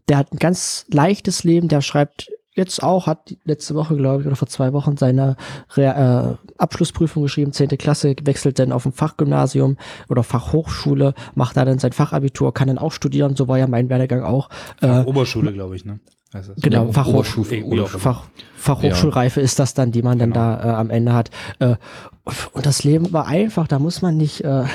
[0.08, 4.28] der hat ein ganz leichtes Leben, der schreibt jetzt auch, hat letzte Woche, glaube ich,
[4.28, 5.38] oder vor zwei Wochen seine
[5.76, 9.78] Re äh, Abschlussprüfung geschrieben, zehnte Klasse, wechselt dann auf ein Fachgymnasium
[10.10, 13.90] oder Fachhochschule, macht da dann sein Fachabitur, kann dann auch studieren, so war ja mein
[13.90, 14.50] Werdegang auch.
[14.82, 16.00] Äh, Oberschule, glaube ich, ne?
[16.58, 17.26] Genau, ja, Fachhoch
[17.88, 19.44] Fach Fachhochschulreife ja.
[19.44, 20.36] ist das dann, die man genau.
[20.36, 21.32] dann da äh, am Ende hat.
[21.60, 21.76] Äh,
[22.54, 24.66] und das Leben war einfach, da muss man nicht äh,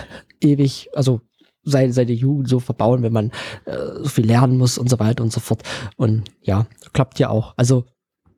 [0.40, 1.20] ewig, also
[1.62, 3.30] seine, seine Jugend so verbauen, wenn man
[3.66, 5.62] äh, so viel lernen muss und so weiter und so fort.
[5.96, 7.54] Und ja, klappt ja auch.
[7.56, 7.84] Also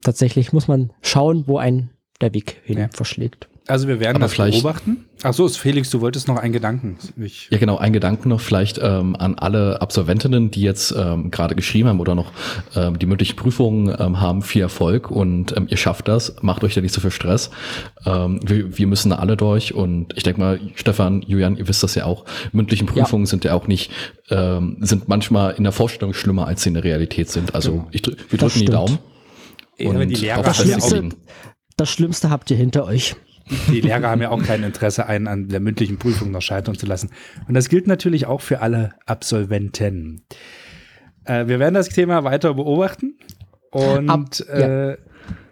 [0.02, 2.88] tatsächlich muss man schauen, wo ein der Weg hin ja.
[2.92, 3.48] verschlägt.
[3.68, 5.06] Also wir werden Aber das beobachten.
[5.22, 6.98] Ach so, Felix, du wolltest noch einen Gedanken.
[7.16, 11.56] Ich ja, genau, einen Gedanken noch vielleicht ähm, an alle Absolventinnen, die jetzt ähm, gerade
[11.56, 12.30] geschrieben haben oder noch
[12.76, 14.42] ähm, die mündlichen Prüfungen ähm, haben.
[14.42, 16.36] Viel Erfolg und ähm, ihr schafft das.
[16.42, 17.50] Macht euch da nicht so viel Stress.
[18.04, 21.96] Ähm, wir, wir müssen alle durch und ich denke mal, Stefan, Julian, ihr wisst das
[21.96, 22.24] ja auch.
[22.52, 23.30] Mündlichen Prüfungen ja.
[23.30, 23.90] sind ja auch nicht,
[24.30, 27.54] ähm, sind manchmal in der Vorstellung schlimmer, als sie in der Realität sind.
[27.54, 27.88] Also genau.
[27.90, 28.98] ich, wir drücken die Daumen.
[29.78, 31.08] Und die Lehrer das, Schlimmste,
[31.76, 33.16] das Schlimmste habt ihr hinter euch
[33.68, 36.86] die Lehrer haben ja auch kein Interesse, einen an der mündlichen Prüfung noch scheitern zu
[36.86, 37.10] lassen.
[37.46, 40.22] Und das gilt natürlich auch für alle Absolventen.
[41.24, 43.14] Äh, wir werden das Thema weiter beobachten
[43.70, 44.90] und Ab, ja.
[44.92, 44.96] äh,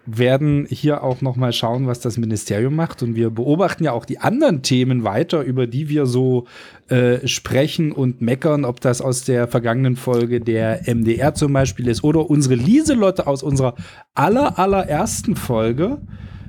[0.05, 3.01] werden hier auch noch mal schauen, was das Ministerium macht.
[3.01, 6.45] Und wir beobachten ja auch die anderen Themen weiter, über die wir so
[6.89, 12.03] äh, sprechen und meckern, ob das aus der vergangenen Folge der MDR zum Beispiel ist
[12.03, 13.75] oder unsere Lieselotte aus unserer
[14.13, 15.99] aller, allerersten Folge.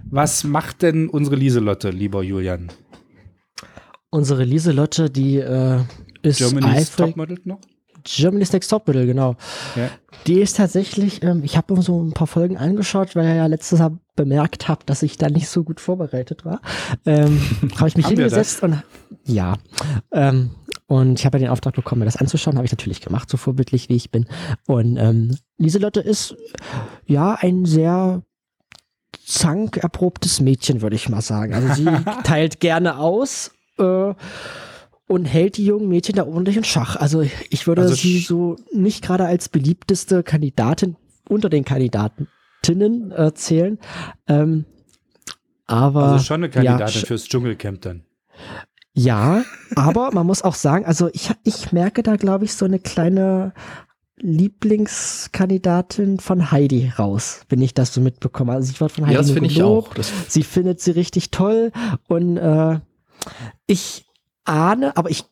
[0.09, 2.69] Was macht denn unsere Lieselotte, lieber Julian?
[4.11, 5.81] Unsere Lieselotte, die äh,
[6.23, 7.59] ist Germany's Topmodel noch?
[8.05, 9.35] Germany's Next Topmodel, genau.
[9.75, 9.91] Ja.
[10.27, 13.81] Die ist tatsächlich, ähm, ich habe so ein paar Folgen angeschaut, weil ihr ja letztes
[13.81, 16.61] Jahr bemerkt habt, dass ich da nicht so gut vorbereitet war.
[17.05, 17.41] Ähm,
[17.77, 18.83] habe ich mich hingesetzt und
[19.25, 19.57] ja.
[20.13, 20.51] Ähm,
[20.87, 23.37] und ich habe ja den Auftrag bekommen, mir das anzuschauen, habe ich natürlich gemacht, so
[23.37, 24.27] vorbildlich wie ich bin.
[24.69, 26.37] Und ähm, Lieselotte ist
[27.07, 28.23] ja ein sehr
[29.25, 31.55] zankerprobtes Mädchen, würde ich mal sagen.
[31.55, 31.85] Also sie
[32.25, 34.15] teilt gerne aus äh,
[35.09, 36.97] und hält die jungen Mädchen da ordentlich in Schach.
[36.97, 40.97] Also ich würde also sie so nicht gerade als beliebteste Kandidatin
[41.29, 43.79] unter den Kandidatinnen äh, zählen.
[44.27, 44.65] Ähm,
[45.67, 48.03] aber also schon eine Kandidatin ja, fürs Dschungelcamp dann.
[48.99, 52.79] Ja, aber man muss auch sagen, also ich, ich merke da, glaube ich, so eine
[52.79, 53.53] kleine
[54.19, 58.53] Lieblingskandidatin von Heidi raus, wenn ich das so mitbekomme.
[58.53, 59.93] Also ich war von Heidi ja, das finde ich auch.
[59.95, 61.71] Das sie findet sie richtig toll
[62.09, 62.81] und äh,
[63.67, 64.07] ich
[64.45, 65.25] ahne, aber ich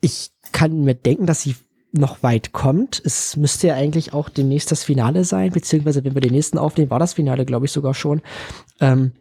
[0.00, 1.56] ich kann mir denken, dass sie
[1.92, 3.00] noch weit kommt.
[3.04, 6.90] Es müsste ja eigentlich auch demnächst das Finale sein, beziehungsweise wenn wir den nächsten aufnehmen,
[6.90, 8.20] war das Finale, glaube ich, sogar schon.
[8.80, 9.12] Ähm,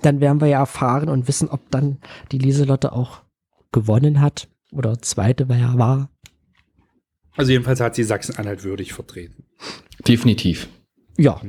[0.00, 1.98] dann werden wir ja erfahren und wissen, ob dann
[2.32, 3.22] die Lieselotte auch
[3.72, 6.08] gewonnen hat oder zweite war ja war.
[7.36, 9.44] Also jedenfalls hat sie Sachsen-Anhalt würdig vertreten.
[10.06, 10.68] Definitiv.
[11.16, 11.40] Ja.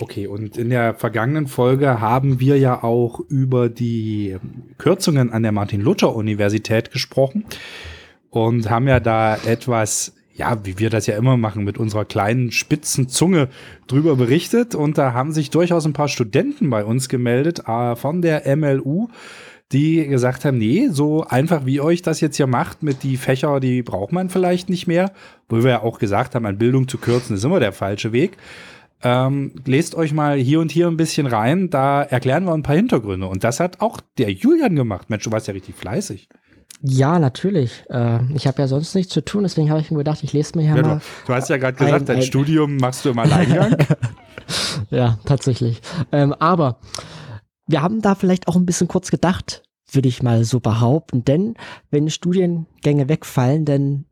[0.00, 4.36] Okay, und in der vergangenen Folge haben wir ja auch über die
[4.78, 7.44] Kürzungen an der Martin-Luther-Universität gesprochen
[8.30, 12.52] und haben ja da etwas, ja, wie wir das ja immer machen, mit unserer kleinen
[12.52, 13.48] spitzen Zunge
[13.88, 14.76] drüber berichtet.
[14.76, 19.08] Und da haben sich durchaus ein paar Studenten bei uns gemeldet äh, von der MLU,
[19.72, 23.60] die gesagt haben, nee, so einfach wie euch das jetzt hier macht mit die Fächer,
[23.60, 25.12] die braucht man vielleicht nicht mehr.
[25.48, 28.38] Wo wir ja auch gesagt haben, an Bildung zu kürzen ist immer der falsche Weg.
[29.02, 32.74] Ähm, lest euch mal hier und hier ein bisschen rein, da erklären wir ein paar
[32.76, 33.26] Hintergründe.
[33.28, 35.08] Und das hat auch der Julian gemacht.
[35.10, 36.28] Mensch, du warst ja richtig fleißig.
[36.82, 37.84] Ja, natürlich.
[37.90, 40.56] Äh, ich habe ja sonst nichts zu tun, deswegen habe ich mir gedacht, ich lese
[40.56, 40.94] mir hier Ja, mal.
[40.96, 43.76] du, du hast ja gerade gesagt, ein- dein ein- Studium machst du im Alleingang.
[44.90, 45.80] Ja, tatsächlich.
[46.10, 46.78] Ähm, aber
[47.68, 51.24] wir haben da vielleicht auch ein bisschen kurz gedacht, würde ich mal so behaupten.
[51.24, 51.54] Denn
[51.90, 54.04] wenn Studiengänge wegfallen, dann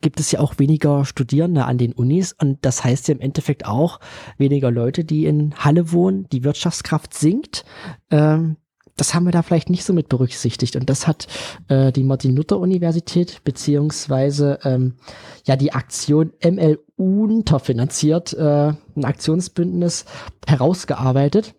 [0.00, 3.66] gibt es ja auch weniger Studierende an den Unis und das heißt ja im Endeffekt
[3.66, 4.00] auch
[4.36, 7.64] weniger Leute, die in Halle wohnen, die Wirtschaftskraft sinkt.
[8.10, 8.56] Ähm,
[8.96, 11.26] das haben wir da vielleicht nicht so mit berücksichtigt und das hat
[11.68, 14.96] äh, die Martin-Luther-Universität beziehungsweise ähm,
[15.44, 20.04] ja die Aktion ML unterfinanziert, äh, ein Aktionsbündnis
[20.46, 21.54] herausgearbeitet.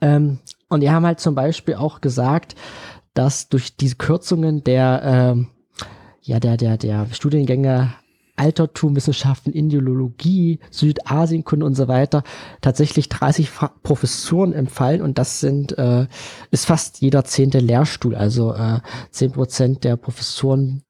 [0.00, 2.54] Ähm, und die haben halt zum Beispiel auch gesagt,
[3.14, 5.48] dass durch diese Kürzungen der, ähm,
[6.22, 7.94] ja, der, der, der Studiengänge
[8.36, 12.22] Altertum, Wissenschaften, Ideologie, Südasienkunde und so weiter
[12.60, 16.06] tatsächlich 30 Fa Professuren empfallen und das sind äh,
[16.52, 18.78] ist fast jeder zehnte Lehrstuhl, also äh,
[19.10, 20.84] 10 Prozent der Professuren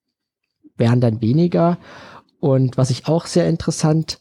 [0.77, 1.79] wären dann weniger.
[2.41, 4.21] Und was ich auch sehr interessant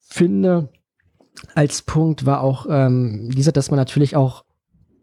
[0.00, 0.68] finde
[1.54, 4.44] als Punkt war auch ähm, dieser, dass man natürlich auch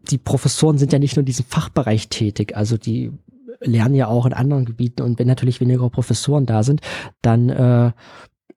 [0.10, 3.12] die Professoren sind ja nicht nur in diesem Fachbereich tätig, also die
[3.60, 6.82] lernen ja auch in anderen Gebieten und wenn natürlich weniger Professoren da sind,
[7.22, 7.92] dann äh,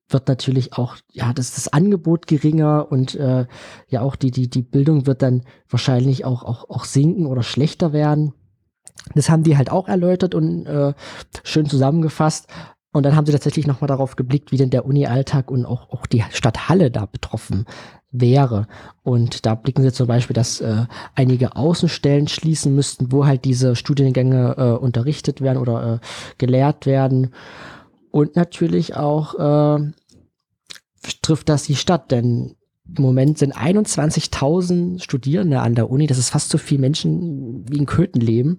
[0.08, 3.46] wird natürlich auch ja das das Angebot geringer und äh,
[3.88, 7.92] ja auch die die die Bildung wird dann wahrscheinlich auch auch auch sinken oder schlechter
[7.92, 8.32] werden.
[9.14, 10.94] Das haben die halt auch erläutert und äh,
[11.42, 12.48] schön zusammengefasst.
[12.94, 16.06] Und dann haben sie tatsächlich nochmal darauf geblickt, wie denn der Uni-Alltag und auch, auch
[16.06, 17.66] die Stadt Halle da betroffen
[18.12, 18.68] wäre.
[19.02, 23.74] Und da blicken sie zum Beispiel, dass äh, einige Außenstellen schließen müssten, wo halt diese
[23.74, 26.06] Studiengänge äh, unterrichtet werden oder äh,
[26.38, 27.34] gelehrt werden.
[28.12, 29.34] Und natürlich auch
[29.78, 29.92] äh,
[31.20, 32.54] trifft das die Stadt, denn
[32.96, 36.06] im Moment sind 21.000 Studierende an der Uni.
[36.06, 38.58] Das ist fast so viel Menschen wie in Köthen leben.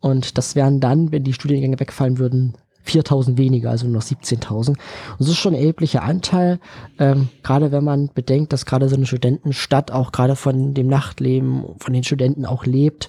[0.00, 2.54] Und das wären dann, wenn die Studiengänge wegfallen würden,
[2.86, 4.68] 4.000 weniger, also nur noch 17.000.
[4.68, 4.78] Und
[5.18, 6.58] das ist schon ein erheblicher Anteil,
[6.98, 11.64] ähm, gerade wenn man bedenkt, dass gerade so eine Studentenstadt auch gerade von dem Nachtleben,
[11.78, 13.08] von den Studenten auch lebt,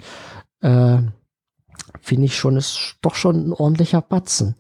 [0.62, 0.98] äh,
[2.02, 4.56] finde ich schon, ist doch schon ein ordentlicher Batzen,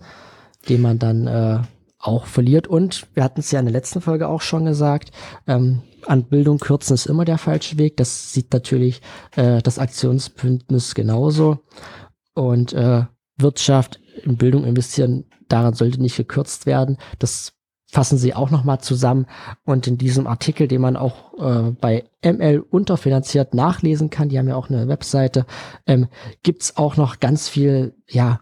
[0.67, 1.60] den man dann äh,
[2.00, 2.67] auch verliert.
[2.67, 5.12] Und wir hatten es ja in der letzten Folge auch schon gesagt,
[5.48, 7.98] ähm, an Bildung kürzen ist immer der falsche Weg.
[7.98, 9.02] Das sieht natürlich
[9.36, 11.60] äh, das Aktionsbündnis genauso.
[12.34, 13.04] Und äh,
[13.38, 16.97] Wirtschaft in Bildung investieren, daran sollte nicht gekürzt werden.
[17.17, 17.53] Das
[17.91, 19.25] fassen sie auch nochmal zusammen.
[19.65, 24.47] Und in diesem Artikel, den man auch äh, bei ML unterfinanziert nachlesen kann, die haben
[24.47, 25.45] ja auch eine Webseite,
[25.88, 26.08] ähm,
[26.43, 28.39] gibt's auch noch ganz viel, ja,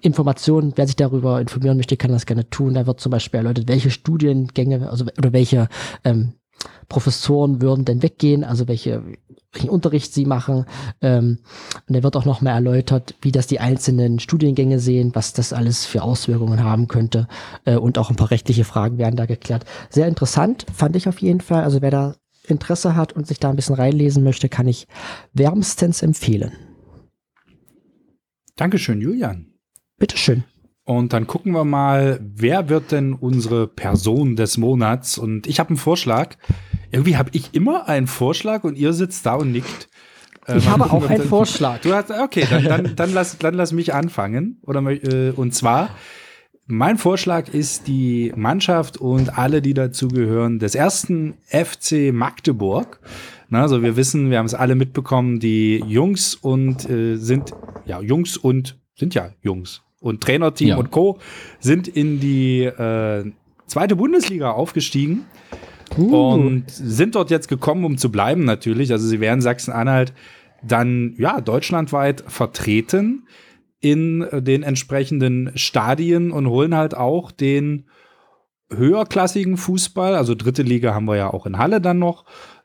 [0.00, 2.74] Informationen, wer sich darüber informieren möchte, kann das gerne tun.
[2.74, 5.68] Da wird zum Beispiel erläutert, welche Studiengänge, also oder welche
[6.04, 6.34] ähm,
[6.88, 9.02] Professoren würden denn weggehen, also welche,
[9.52, 10.64] welchen Unterricht sie machen.
[11.00, 11.38] Ähm,
[11.86, 15.52] und da wird auch noch mal erläutert, wie das die einzelnen Studiengänge sehen, was das
[15.52, 17.28] alles für Auswirkungen haben könnte.
[17.64, 19.64] Äh, und auch ein paar rechtliche Fragen werden da geklärt.
[19.90, 21.62] Sehr interessant, fand ich auf jeden Fall.
[21.62, 22.14] Also wer da
[22.46, 24.86] Interesse hat und sich da ein bisschen reinlesen möchte, kann ich
[25.34, 26.52] wärmstens empfehlen.
[28.56, 29.52] Dankeschön, Julian.
[29.98, 30.44] Bitteschön.
[30.88, 35.18] Und dann gucken wir mal, wer wird denn unsere Person des Monats?
[35.18, 36.36] Und ich habe einen Vorschlag.
[36.90, 39.90] Irgendwie habe ich immer einen Vorschlag und ihr sitzt da und nickt.
[40.46, 41.82] Äh, Ich mal habe auch einen Vorschlag.
[41.82, 44.62] Du hast, okay, dann, dann, dann, lass, dann lass mich anfangen.
[44.62, 45.90] Oder, äh, und zwar,
[46.64, 52.98] mein Vorschlag ist die Mannschaft und alle, die dazugehören, des ersten FC Magdeburg.
[53.50, 57.52] Na, also wir wissen, wir haben es alle mitbekommen, die Jungs und äh, sind,
[57.84, 59.82] ja, Jungs und sind ja Jungs.
[60.00, 60.76] Und Trainerteam Ja.
[60.76, 61.18] und Co.
[61.60, 63.30] sind in die äh,
[63.66, 65.26] zweite Bundesliga aufgestiegen
[65.96, 68.92] und sind dort jetzt gekommen, um zu bleiben natürlich.
[68.92, 70.12] Also sie werden Sachsen-Anhalt
[70.62, 73.26] dann ja deutschlandweit vertreten
[73.80, 77.86] in den entsprechenden Stadien und holen halt auch den
[78.70, 80.14] höherklassigen Fußball.
[80.14, 82.24] Also dritte Liga haben wir ja auch in Halle dann noch,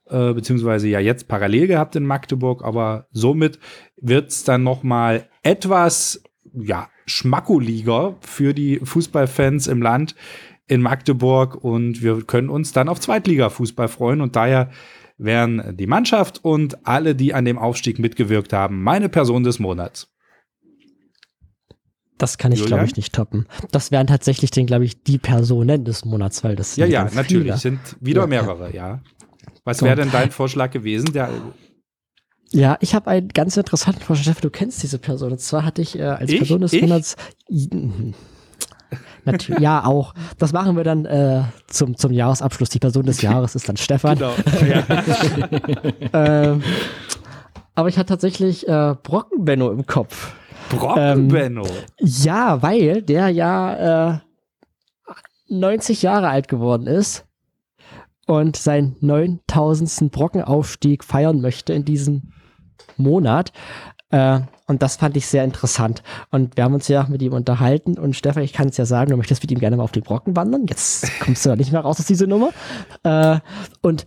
[0.09, 2.63] äh, beziehungsweise ja jetzt parallel gehabt in Magdeburg.
[2.63, 3.59] Aber somit
[4.01, 10.15] wird's dann noch mal etwas ja Schmackoliga für die Fußballfans im Land
[10.67, 14.69] in Magdeburg und wir können uns dann auf Zweitliga-Fußball freuen und daher
[15.17, 20.09] wären die Mannschaft und alle, die an dem Aufstieg mitgewirkt haben, meine Person des Monats.
[22.17, 23.47] Das kann ich, glaube ich, nicht toppen.
[23.71, 27.03] Das wären tatsächlich, den, glaube ich, die Personen des Monats, weil das Ja, sind ja,
[27.13, 27.57] natürlich, viele.
[27.57, 29.01] sind wieder Ja, mehrere, ja.
[29.65, 29.85] Was So.
[29.85, 31.11] wäre denn dein Vorschlag gewesen?
[31.13, 31.29] Der,
[32.51, 34.23] Ja, ich habe einen ganz interessanten Vorschlag.
[34.23, 35.31] Steffen, du kennst diese Person.
[35.31, 36.37] Und zwar hatte ich äh, als Ich?
[36.37, 36.81] Person des Ich?
[36.81, 37.15] Monats.
[39.25, 40.13] Natürlich, ja, auch.
[40.37, 42.69] Das machen wir dann äh, zum, zum Jahresabschluss.
[42.69, 44.17] Die Person des Jahres ist dann Stefan.
[44.17, 44.33] genau.
[44.67, 44.83] ja.
[46.13, 46.61] Ähm,
[47.75, 50.33] aber ich hatte tatsächlich äh, Brockenbenno im Kopf.
[50.69, 51.65] Brockenbenno.
[51.99, 54.19] Ja, weil der ja äh,
[55.49, 57.25] 90 Jahre alt geworden ist
[58.27, 60.11] und seinen 9000.
[60.11, 62.33] Brockenaufstieg feiern möchte in diesem
[62.97, 63.51] Monat.
[64.11, 66.03] Äh, und das fand ich sehr interessant.
[66.31, 67.97] Und wir haben uns ja mit ihm unterhalten.
[67.97, 70.03] Und Stefan, ich kann es ja sagen, du möchtest mit ihm gerne mal auf den
[70.03, 70.67] Brocken wandern.
[70.67, 72.51] Jetzt kommst du da nicht mehr raus aus dieser Nummer.
[73.03, 73.39] Äh,
[73.81, 74.05] und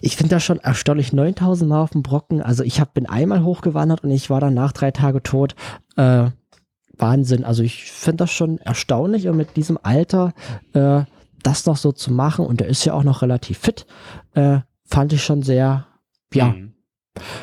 [0.00, 1.12] ich finde das schon erstaunlich.
[1.12, 2.42] 9000 Mal auf dem Brocken.
[2.42, 5.54] Also ich hab, bin einmal hochgewandert und ich war dann nach drei Tage tot.
[5.96, 6.30] Äh,
[6.98, 7.44] Wahnsinn.
[7.44, 10.32] Also ich finde das schon erstaunlich und mit diesem Alter
[10.72, 11.02] äh,
[11.42, 13.86] das noch so zu machen und er ist ja auch noch relativ fit,
[14.34, 15.86] äh, fand ich schon sehr,
[16.32, 16.72] ja, Mhm.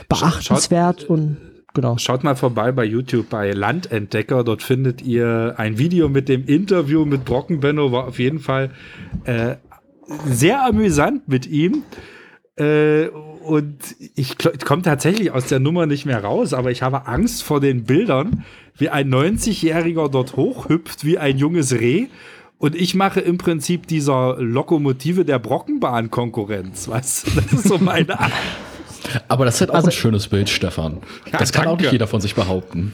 [0.09, 1.37] beachtenswert Schaut- und
[1.73, 1.97] genau.
[1.97, 4.43] Schaut mal vorbei bei YouTube bei Landentdecker.
[4.43, 7.91] Dort findet ihr ein Video mit dem Interview mit Brockenbenno.
[7.91, 8.71] War auf jeden Fall
[9.25, 9.55] äh,
[10.25, 11.83] sehr amüsant mit ihm.
[12.55, 13.77] Äh, und
[14.15, 17.83] ich komme tatsächlich aus der Nummer nicht mehr raus, aber ich habe Angst vor den
[17.83, 18.45] Bildern,
[18.77, 22.07] wie ein 90-Jähriger dort hochhüpft wie ein junges Reh.
[22.63, 26.87] Und ich mache im Prinzip dieser Lokomotive der Brockenbahn Konkurrenz.
[26.87, 27.31] Weißt du?
[27.41, 28.31] Das ist so meine Art.
[29.27, 30.99] Aber das ist halt auch Also- ein schönes Bild, Stefan.
[31.29, 32.93] Ja, das kann auch nicht jeder von sich behaupten.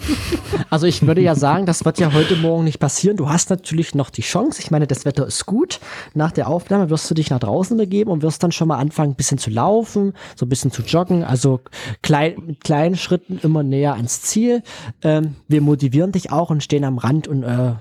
[0.72, 3.16] Also ich würde ja sagen, das wird ja heute Morgen nicht passieren.
[3.16, 4.60] Du hast natürlich noch die Chance.
[4.60, 5.80] Ich meine, das Wetter ist gut.
[6.16, 9.12] Nach der Aufnahme wirst du dich nach draußen begeben und wirst dann schon mal anfangen,
[9.12, 11.24] ein bisschen zu laufen, so ein bisschen zu joggen.
[11.24, 11.60] Also
[12.02, 14.64] klein, mit kleinen Schritten immer näher ans Ziel.
[15.04, 17.74] Ähm, wir motivieren dich auch und stehen am Rand und äh,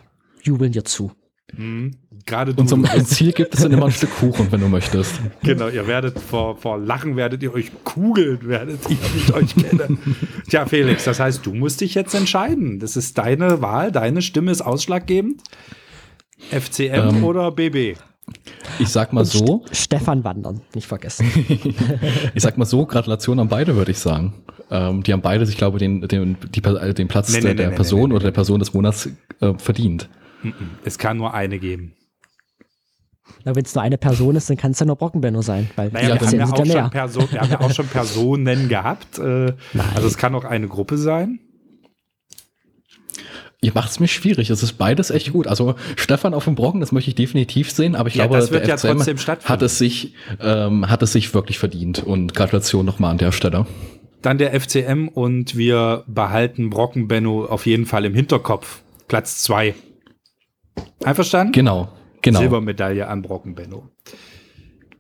[0.43, 1.13] jubeln dir zu.
[2.27, 2.61] Gerade du.
[2.61, 5.21] Und zum Ziel gibt es dann immer ein Stück Kuchen, wenn du möchtest.
[5.43, 9.57] Genau, ihr werdet vor, vor Lachen, werdet ihr euch kugeln, werdet ihr, wie ich euch
[9.57, 9.99] kenne.
[10.49, 12.81] Tja, Felix, das heißt, du musst dich jetzt entscheiden.
[12.81, 15.43] Das ist deine Wahl, deine Stimme ist ausschlaggebend.
[16.51, 17.25] FCM Ähm.
[17.25, 17.97] oder BB?
[18.79, 21.27] Ich sag mal so, Stefan wandern, nicht vergessen.
[22.35, 24.35] ich sag mal so, Gratulation an beide, würde ich sagen.
[24.71, 27.57] Ähm, die haben beide, ich glaube, den, den, die, den Platz Nee, nee, der, nee,
[27.57, 29.09] der nee, Person nee, nee, oder der Person des Monats
[29.41, 30.09] äh, verdient.
[30.85, 31.93] Es kann nur eine geben.
[33.45, 35.69] Na, Wenn es nur eine Person ist, dann kann es ja nur Brockenbenno sein.
[35.77, 36.91] Weil Naja, Ja, wir, haben ja auch schon.
[36.91, 39.19] Person, wir haben ja auch schon Personen gehabt.
[39.19, 39.53] Äh,
[39.95, 41.41] also es kann auch eine Gruppe sein.
[43.61, 44.51] Ihr macht es mir schwierig.
[44.51, 45.49] Es ist beides echt gut.
[45.49, 48.51] Also Stefan auf dem Brocken, das möchte ich definitiv sehen, aber ich Ja, glaube, das
[48.53, 49.49] wird der ja FCM trotzdem stattfinden.
[49.53, 51.99] hat es sich, ähm, hat es sich wirklich verdient.
[52.05, 53.67] Und Gratulation nochmal an der Stelle.
[54.23, 58.81] Dann der FCM und wir behalten Brockenbenno auf jeden Fall im Hinterkopf.
[59.09, 59.75] Platz zwei.
[61.05, 61.53] Einverstanden?
[61.53, 61.89] Genau,
[62.23, 62.41] genau.
[62.41, 63.89] Silbermedaille an Brockenbenno.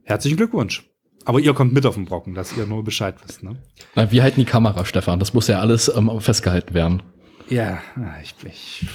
[0.05, 0.89] Herzlichen Glückwunsch.
[1.25, 3.57] Aber ihr kommt mit auf den Brocken, dass ihr nur Bescheid wisst, ne?
[3.95, 5.19] Na, Wir halten die Kamera, Stefan.
[5.19, 7.03] Das muss ja alles ähm, festgehalten werden.
[7.51, 7.79] Ja,
[8.23, 8.87] ich, ich,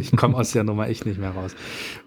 [0.00, 1.54] ich komme aus der Nummer echt nicht mehr raus.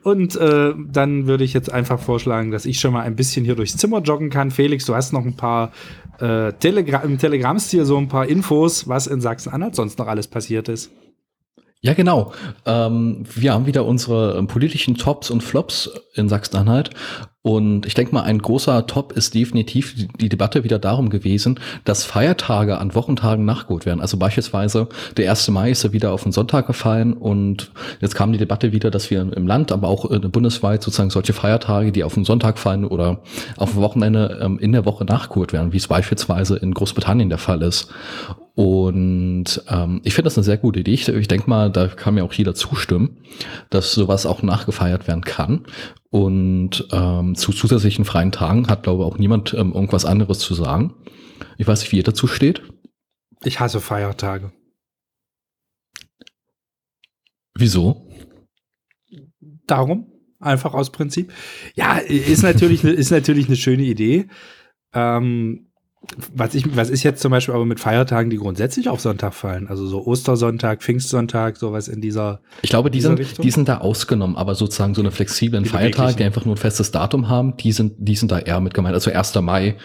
[0.04, 3.56] Und äh, dann würde ich jetzt einfach vorschlagen, dass ich schon mal ein bisschen hier
[3.56, 4.50] durchs Zimmer joggen kann.
[4.50, 5.72] Felix, du hast noch ein paar
[6.20, 10.70] äh, Telegra im Telegram-Stil so ein paar Infos, was in Sachsen-Anhalt sonst noch alles passiert
[10.70, 10.92] ist.
[11.82, 12.34] Ja, genau.
[12.66, 16.90] Ähm, wir haben wieder unsere ähm, politischen Tops und Flops in Sachsen-Anhalt.
[17.42, 22.04] Und ich denke mal, ein großer Top ist definitiv die, Debatte wieder darum gewesen, dass
[22.04, 24.02] Feiertage an Wochentagen nachgeholt werden.
[24.02, 25.48] Also beispielsweise der 1.
[25.50, 27.72] Mai ist ja wieder auf den Sonntag gefallen und
[28.02, 31.32] jetzt kam die Debatte wieder, dass wir im Land, aber auch äh, bundesweit sozusagen solche
[31.32, 33.22] Feiertage, die auf den Sonntag fallen oder
[33.56, 37.38] auf dem Wochenende ähm, in der Woche nachgeholt werden, wie es beispielsweise in Großbritannien der
[37.38, 37.90] Fall ist.
[38.60, 40.92] Und ähm, ich finde das eine sehr gute Idee.
[40.92, 43.16] Ich, ich denke mal, da kann mir auch jeder zustimmen,
[43.70, 45.64] dass sowas auch nachgefeiert werden kann.
[46.12, 50.56] Und ähm, zu zusätzlichen freien Tagen hat, glaube ich, auch niemand ähm, irgendwas anderes zu
[50.56, 50.96] sagen.
[51.58, 52.64] Ich weiß nicht, wie ihr dazu steht.
[53.44, 54.52] Ich hasse Feiertage.
[57.54, 58.10] Wieso?
[59.68, 61.32] Darum, einfach aus Prinzip.
[61.76, 64.28] Ja, ist natürlich, ist natürlich eine schöne Idee.
[64.94, 65.69] Ähm,
[66.34, 69.68] was, ich, was ist jetzt zum Beispiel aber mit Feiertagen, die grundsätzlich auf Sonntag fallen?
[69.68, 72.42] Also so Ostersonntag, Pfingstsonntag, sowas in dieser.
[72.62, 73.44] Ich glaube, die sind, Richtung?
[73.44, 76.58] die sind da ausgenommen, aber sozusagen so eine flexiblen Die Feiertage, die einfach nur ein
[76.60, 78.96] festes Datum haben, die sind, die sind da eher mit gemeint.
[78.96, 79.36] Also 1.
[79.42, 79.76] Mai,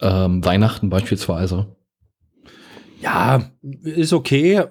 [0.00, 1.76] ähm, Weihnachten beispielsweise.
[3.02, 3.50] Ja,
[3.82, 4.62] ist okay.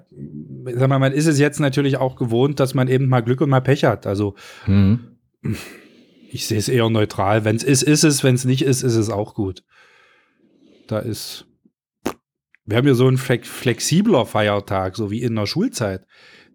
[0.76, 3.50] sag mal, man ist es jetzt natürlich auch gewohnt, dass man eben mal Glück und
[3.50, 4.06] mal Pech hat.
[4.06, 4.36] Also
[4.68, 5.00] Mhm.
[6.32, 7.46] ich sehe es eher neutral.
[7.46, 8.24] Wenn es ist, ist es.
[8.24, 9.64] Wenn es nicht ist, ist es auch gut.
[10.90, 11.46] Da ist.
[12.66, 16.06] Wir haben ja so einen flex flexibler Feiertag, so wie in der Schulzeit,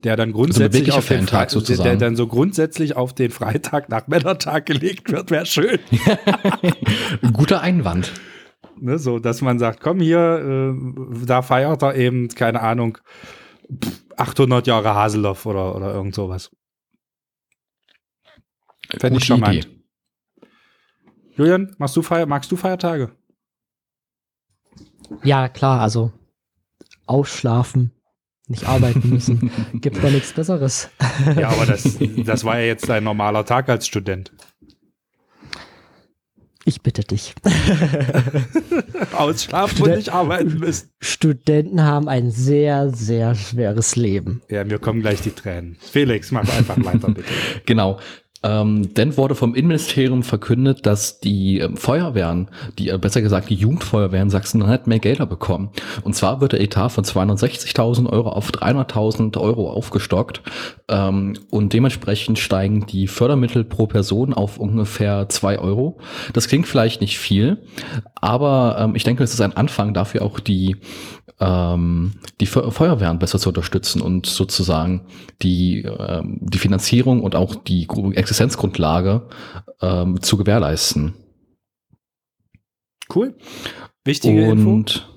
[0.03, 1.99] der dann grundsätzlich beweglicher auf den Feiertag Fre- der, sozusagen.
[2.01, 5.79] dann so grundsätzlich auf den Freitag nach Männertag gelegt wird, wäre schön.
[7.33, 8.13] Guter Einwand.
[8.81, 12.99] Ne, so, dass man sagt, komm hier, äh, da feiert er eben, keine Ahnung,
[13.83, 16.51] pff, 800 Jahre Haseloff oder, oder irgend sowas.
[18.99, 19.65] Fände ich charmant.
[19.65, 19.69] Idee.
[21.37, 23.13] Julian, machst du Feier, magst du Feiertage?
[25.23, 26.13] Ja, klar, also
[27.07, 27.93] ausschlafen,
[28.49, 29.51] nicht arbeiten müssen.
[29.75, 30.89] Gibt da nichts Besseres.
[31.39, 34.33] Ja, aber das, das war ja jetzt dein normaler Tag als Student.
[36.67, 37.35] Ich bitte dich.
[39.13, 40.89] Ausschlafen und Student- nicht arbeiten müssen.
[40.99, 44.41] Studenten haben ein sehr, sehr schweres Leben.
[44.49, 45.77] Ja, mir kommen gleich die Tränen.
[45.79, 47.29] Felix, mach einfach weiter, bitte.
[47.67, 47.99] Genau.
[48.45, 53.55] Ähm, dann wurde vom Innenministerium verkündet, dass die ähm, Feuerwehren, die äh, besser gesagt die
[53.55, 55.71] Jugendfeuerwehren Sachsen-Anhalt mehr Gelder bekommen.
[56.03, 60.43] Und zwar wird der Etat von 260.000 Euro auf 300.000 Euro aufgestockt
[60.89, 65.99] ähm, und dementsprechend steigen die Fördermittel pro Person auf ungefähr 2 Euro.
[66.35, 67.63] Das klingt vielleicht nicht viel,
[68.15, 70.77] aber ähm, ich denke, es ist ein Anfang dafür auch die
[71.41, 75.03] ähm, die Fe- Feuerwehren besser zu unterstützen und sozusagen
[75.43, 79.23] die, ähm, die Finanzierung und auch die Gru- Existenzgrundlage
[79.81, 81.15] ähm, zu gewährleisten.
[83.15, 83.37] Cool.
[84.05, 84.71] Wichtige Info.
[84.71, 85.09] und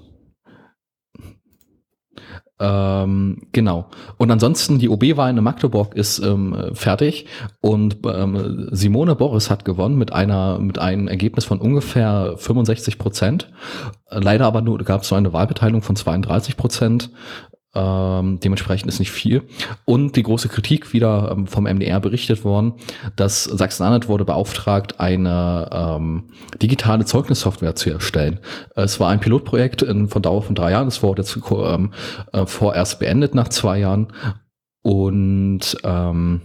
[2.59, 3.89] ähm, genau.
[4.17, 7.25] Und ansonsten, die OB-Wahl in Magdeburg ist ähm, fertig
[7.61, 13.51] und ähm, Simone Boris hat gewonnen mit einer mit einem Ergebnis von ungefähr 65 Prozent.
[14.09, 17.11] Leider aber nur gab es nur eine Wahlbeteiligung von 32 Prozent.
[17.77, 19.43] Ähm, dementsprechend ist nicht viel.
[19.85, 22.73] Und die große Kritik wieder ähm, vom MDR berichtet worden,
[23.15, 26.23] dass Sachsen-Anhalt wurde beauftragt, eine ähm,
[26.59, 28.39] digitale Zeugnissoftware zu erstellen.
[28.75, 30.87] Es war ein Pilotprojekt in, von Dauer von drei Jahren.
[30.87, 31.93] Es wurde jetzt ähm,
[32.33, 34.07] äh, vorerst beendet nach zwei Jahren.
[34.81, 36.41] Und ähm,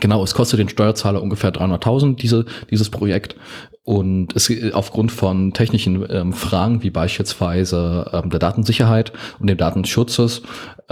[0.00, 3.36] Genau, es kostet den Steuerzahler ungefähr 300.000 diese, dieses Projekt
[3.84, 10.42] und es aufgrund von technischen ähm, Fragen wie beispielsweise ähm, der Datensicherheit und dem Datenschutzes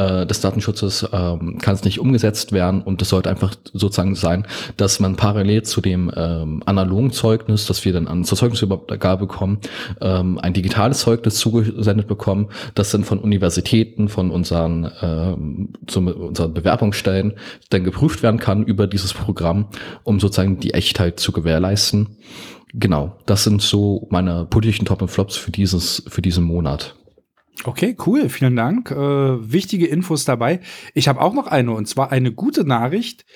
[0.01, 4.47] äh, des Datenschutzes ähm, kann es nicht umgesetzt werden und es sollte einfach sozusagen sein,
[4.77, 9.59] dass man parallel zu dem ähm, analogen Zeugnis, das wir dann an zur Zeugnisübergabe bekommen,
[10.01, 16.55] ähm, ein digitales Zeugnis zugesendet bekommen, das dann von Universitäten, von unseren, ähm, zum, unseren
[16.55, 17.35] Bewerbungsstellen
[17.71, 19.67] dann geprüft werden kann über dieses Programm,
[20.03, 22.17] um sozusagen die Echtheit zu gewährleisten.
[22.73, 26.95] Genau, das sind so meine politischen Top und Flops für dieses, für diesen Monat.
[27.65, 28.91] Okay, cool, vielen Dank.
[28.91, 30.61] Äh, wichtige Infos dabei.
[30.95, 33.27] Ich habe auch noch eine, und zwar eine gute Nachricht.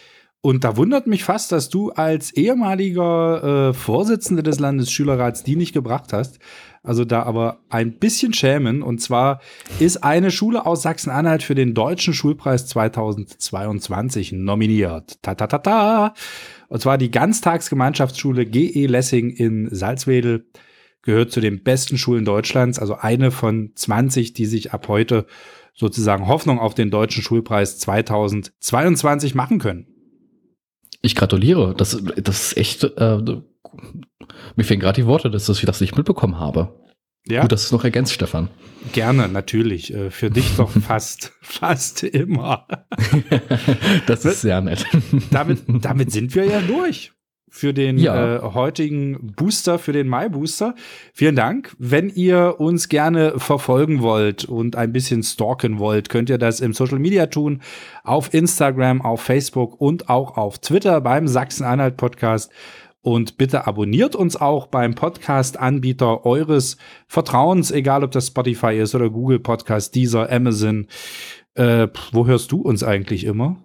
[0.40, 5.72] Und da wundert mich fast, dass du als ehemaliger äh, Vorsitzender des Landesschülerrats die nicht
[5.72, 6.38] gebracht hast.
[6.82, 8.82] Also da aber ein bisschen schämen.
[8.82, 9.40] Und zwar
[9.78, 15.16] ist eine Schule aus Sachsen-Anhalt für den Deutschen Schulpreis 2022 nominiert.
[15.22, 16.14] Ta ta ta ta.
[16.74, 20.48] Und zwar die Ganztagsgemeinschaftsschule GE Lessing in Salzwedel
[21.02, 25.26] gehört zu den besten Schulen Deutschlands, also eine von 20, die sich ab heute
[25.72, 29.86] sozusagen Hoffnung auf den Deutschen Schulpreis 2022 machen können.
[31.00, 31.76] Ich gratuliere.
[31.76, 32.82] Das, das ist echt.
[32.82, 33.18] Äh,
[34.56, 36.74] mir fehlen gerade die Worte, dass ich das nicht mitbekommen habe.
[37.26, 38.48] Ja, Gut, dass du es noch ergänzt, Stefan.
[38.92, 39.94] gerne, natürlich.
[39.94, 42.66] Äh, Für dich doch fast, fast immer.
[44.06, 44.84] das ist sehr nett.
[45.30, 47.12] Damit, damit sind wir ja durch
[47.48, 48.36] für den Ja.
[48.38, 50.74] äh, heutigen Booster, für den Mai-Booster.
[51.12, 51.76] Vielen Dank.
[51.78, 56.72] Wenn ihr uns gerne verfolgen wollt und ein bisschen stalken wollt, könnt ihr das im
[56.72, 57.62] Social Media tun.
[58.02, 62.50] Auf Instagram, auf Facebook und auch auf Twitter beim Sachsen-Anhalt Podcast.
[63.04, 69.10] Und bitte abonniert uns auch beim Podcast-Anbieter eures Vertrauens, egal ob das Spotify ist oder
[69.10, 70.86] Google Podcast, dieser Amazon.
[71.52, 73.62] Äh, wo hörst du uns eigentlich immer?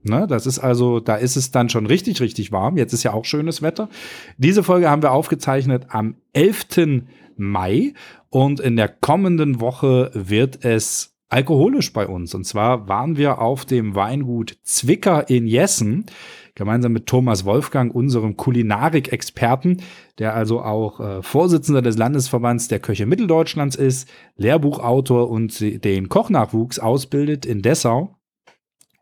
[0.04, 2.76] Ne, das ist also, da ist es dann schon richtig, richtig warm.
[2.76, 3.88] Jetzt ist ja auch schönes Wetter.
[4.36, 7.04] Diese Folge haben wir aufgezeichnet am 11.
[7.36, 7.94] Mai
[8.28, 12.34] und in der kommenden Woche wird es alkoholisch bei uns.
[12.34, 16.06] Und zwar waren wir auf dem Weingut Zwicker in Jessen
[16.54, 19.82] gemeinsam mit Thomas Wolfgang, unserem Kulinarik-Experten,
[20.18, 26.78] der also auch äh, Vorsitzender des Landesverbands der Köche Mitteldeutschlands ist, Lehrbuchautor und den Kochnachwuchs
[26.78, 28.16] ausbildet in Dessau.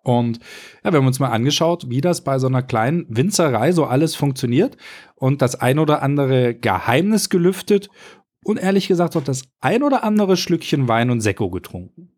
[0.02, 0.38] Und
[0.82, 4.14] ja, wir haben uns mal angeschaut, wie das bei so einer kleinen Winzerei so alles
[4.14, 4.76] funktioniert
[5.14, 7.90] und das ein oder andere Geheimnis gelüftet
[8.42, 12.12] und ehrlich gesagt auch das ein oder andere Schlückchen Wein und Sekko getrunken.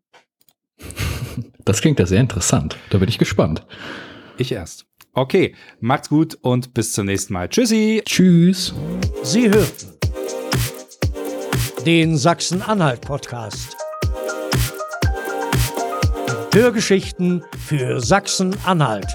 [1.65, 2.77] Das klingt ja sehr interessant.
[2.89, 3.65] Da bin ich gespannt.
[4.37, 4.85] Ich erst.
[5.15, 7.47] Okay, macht's gut und bis zum nächsten Mal.
[7.47, 8.01] Tschüssi.
[8.03, 8.73] Tschüss.
[9.21, 9.93] Sie hörten
[11.85, 13.77] den Sachsen-Anhalt-Podcast.
[16.51, 19.05] Hörgeschichten für Sachsen-Anhalt.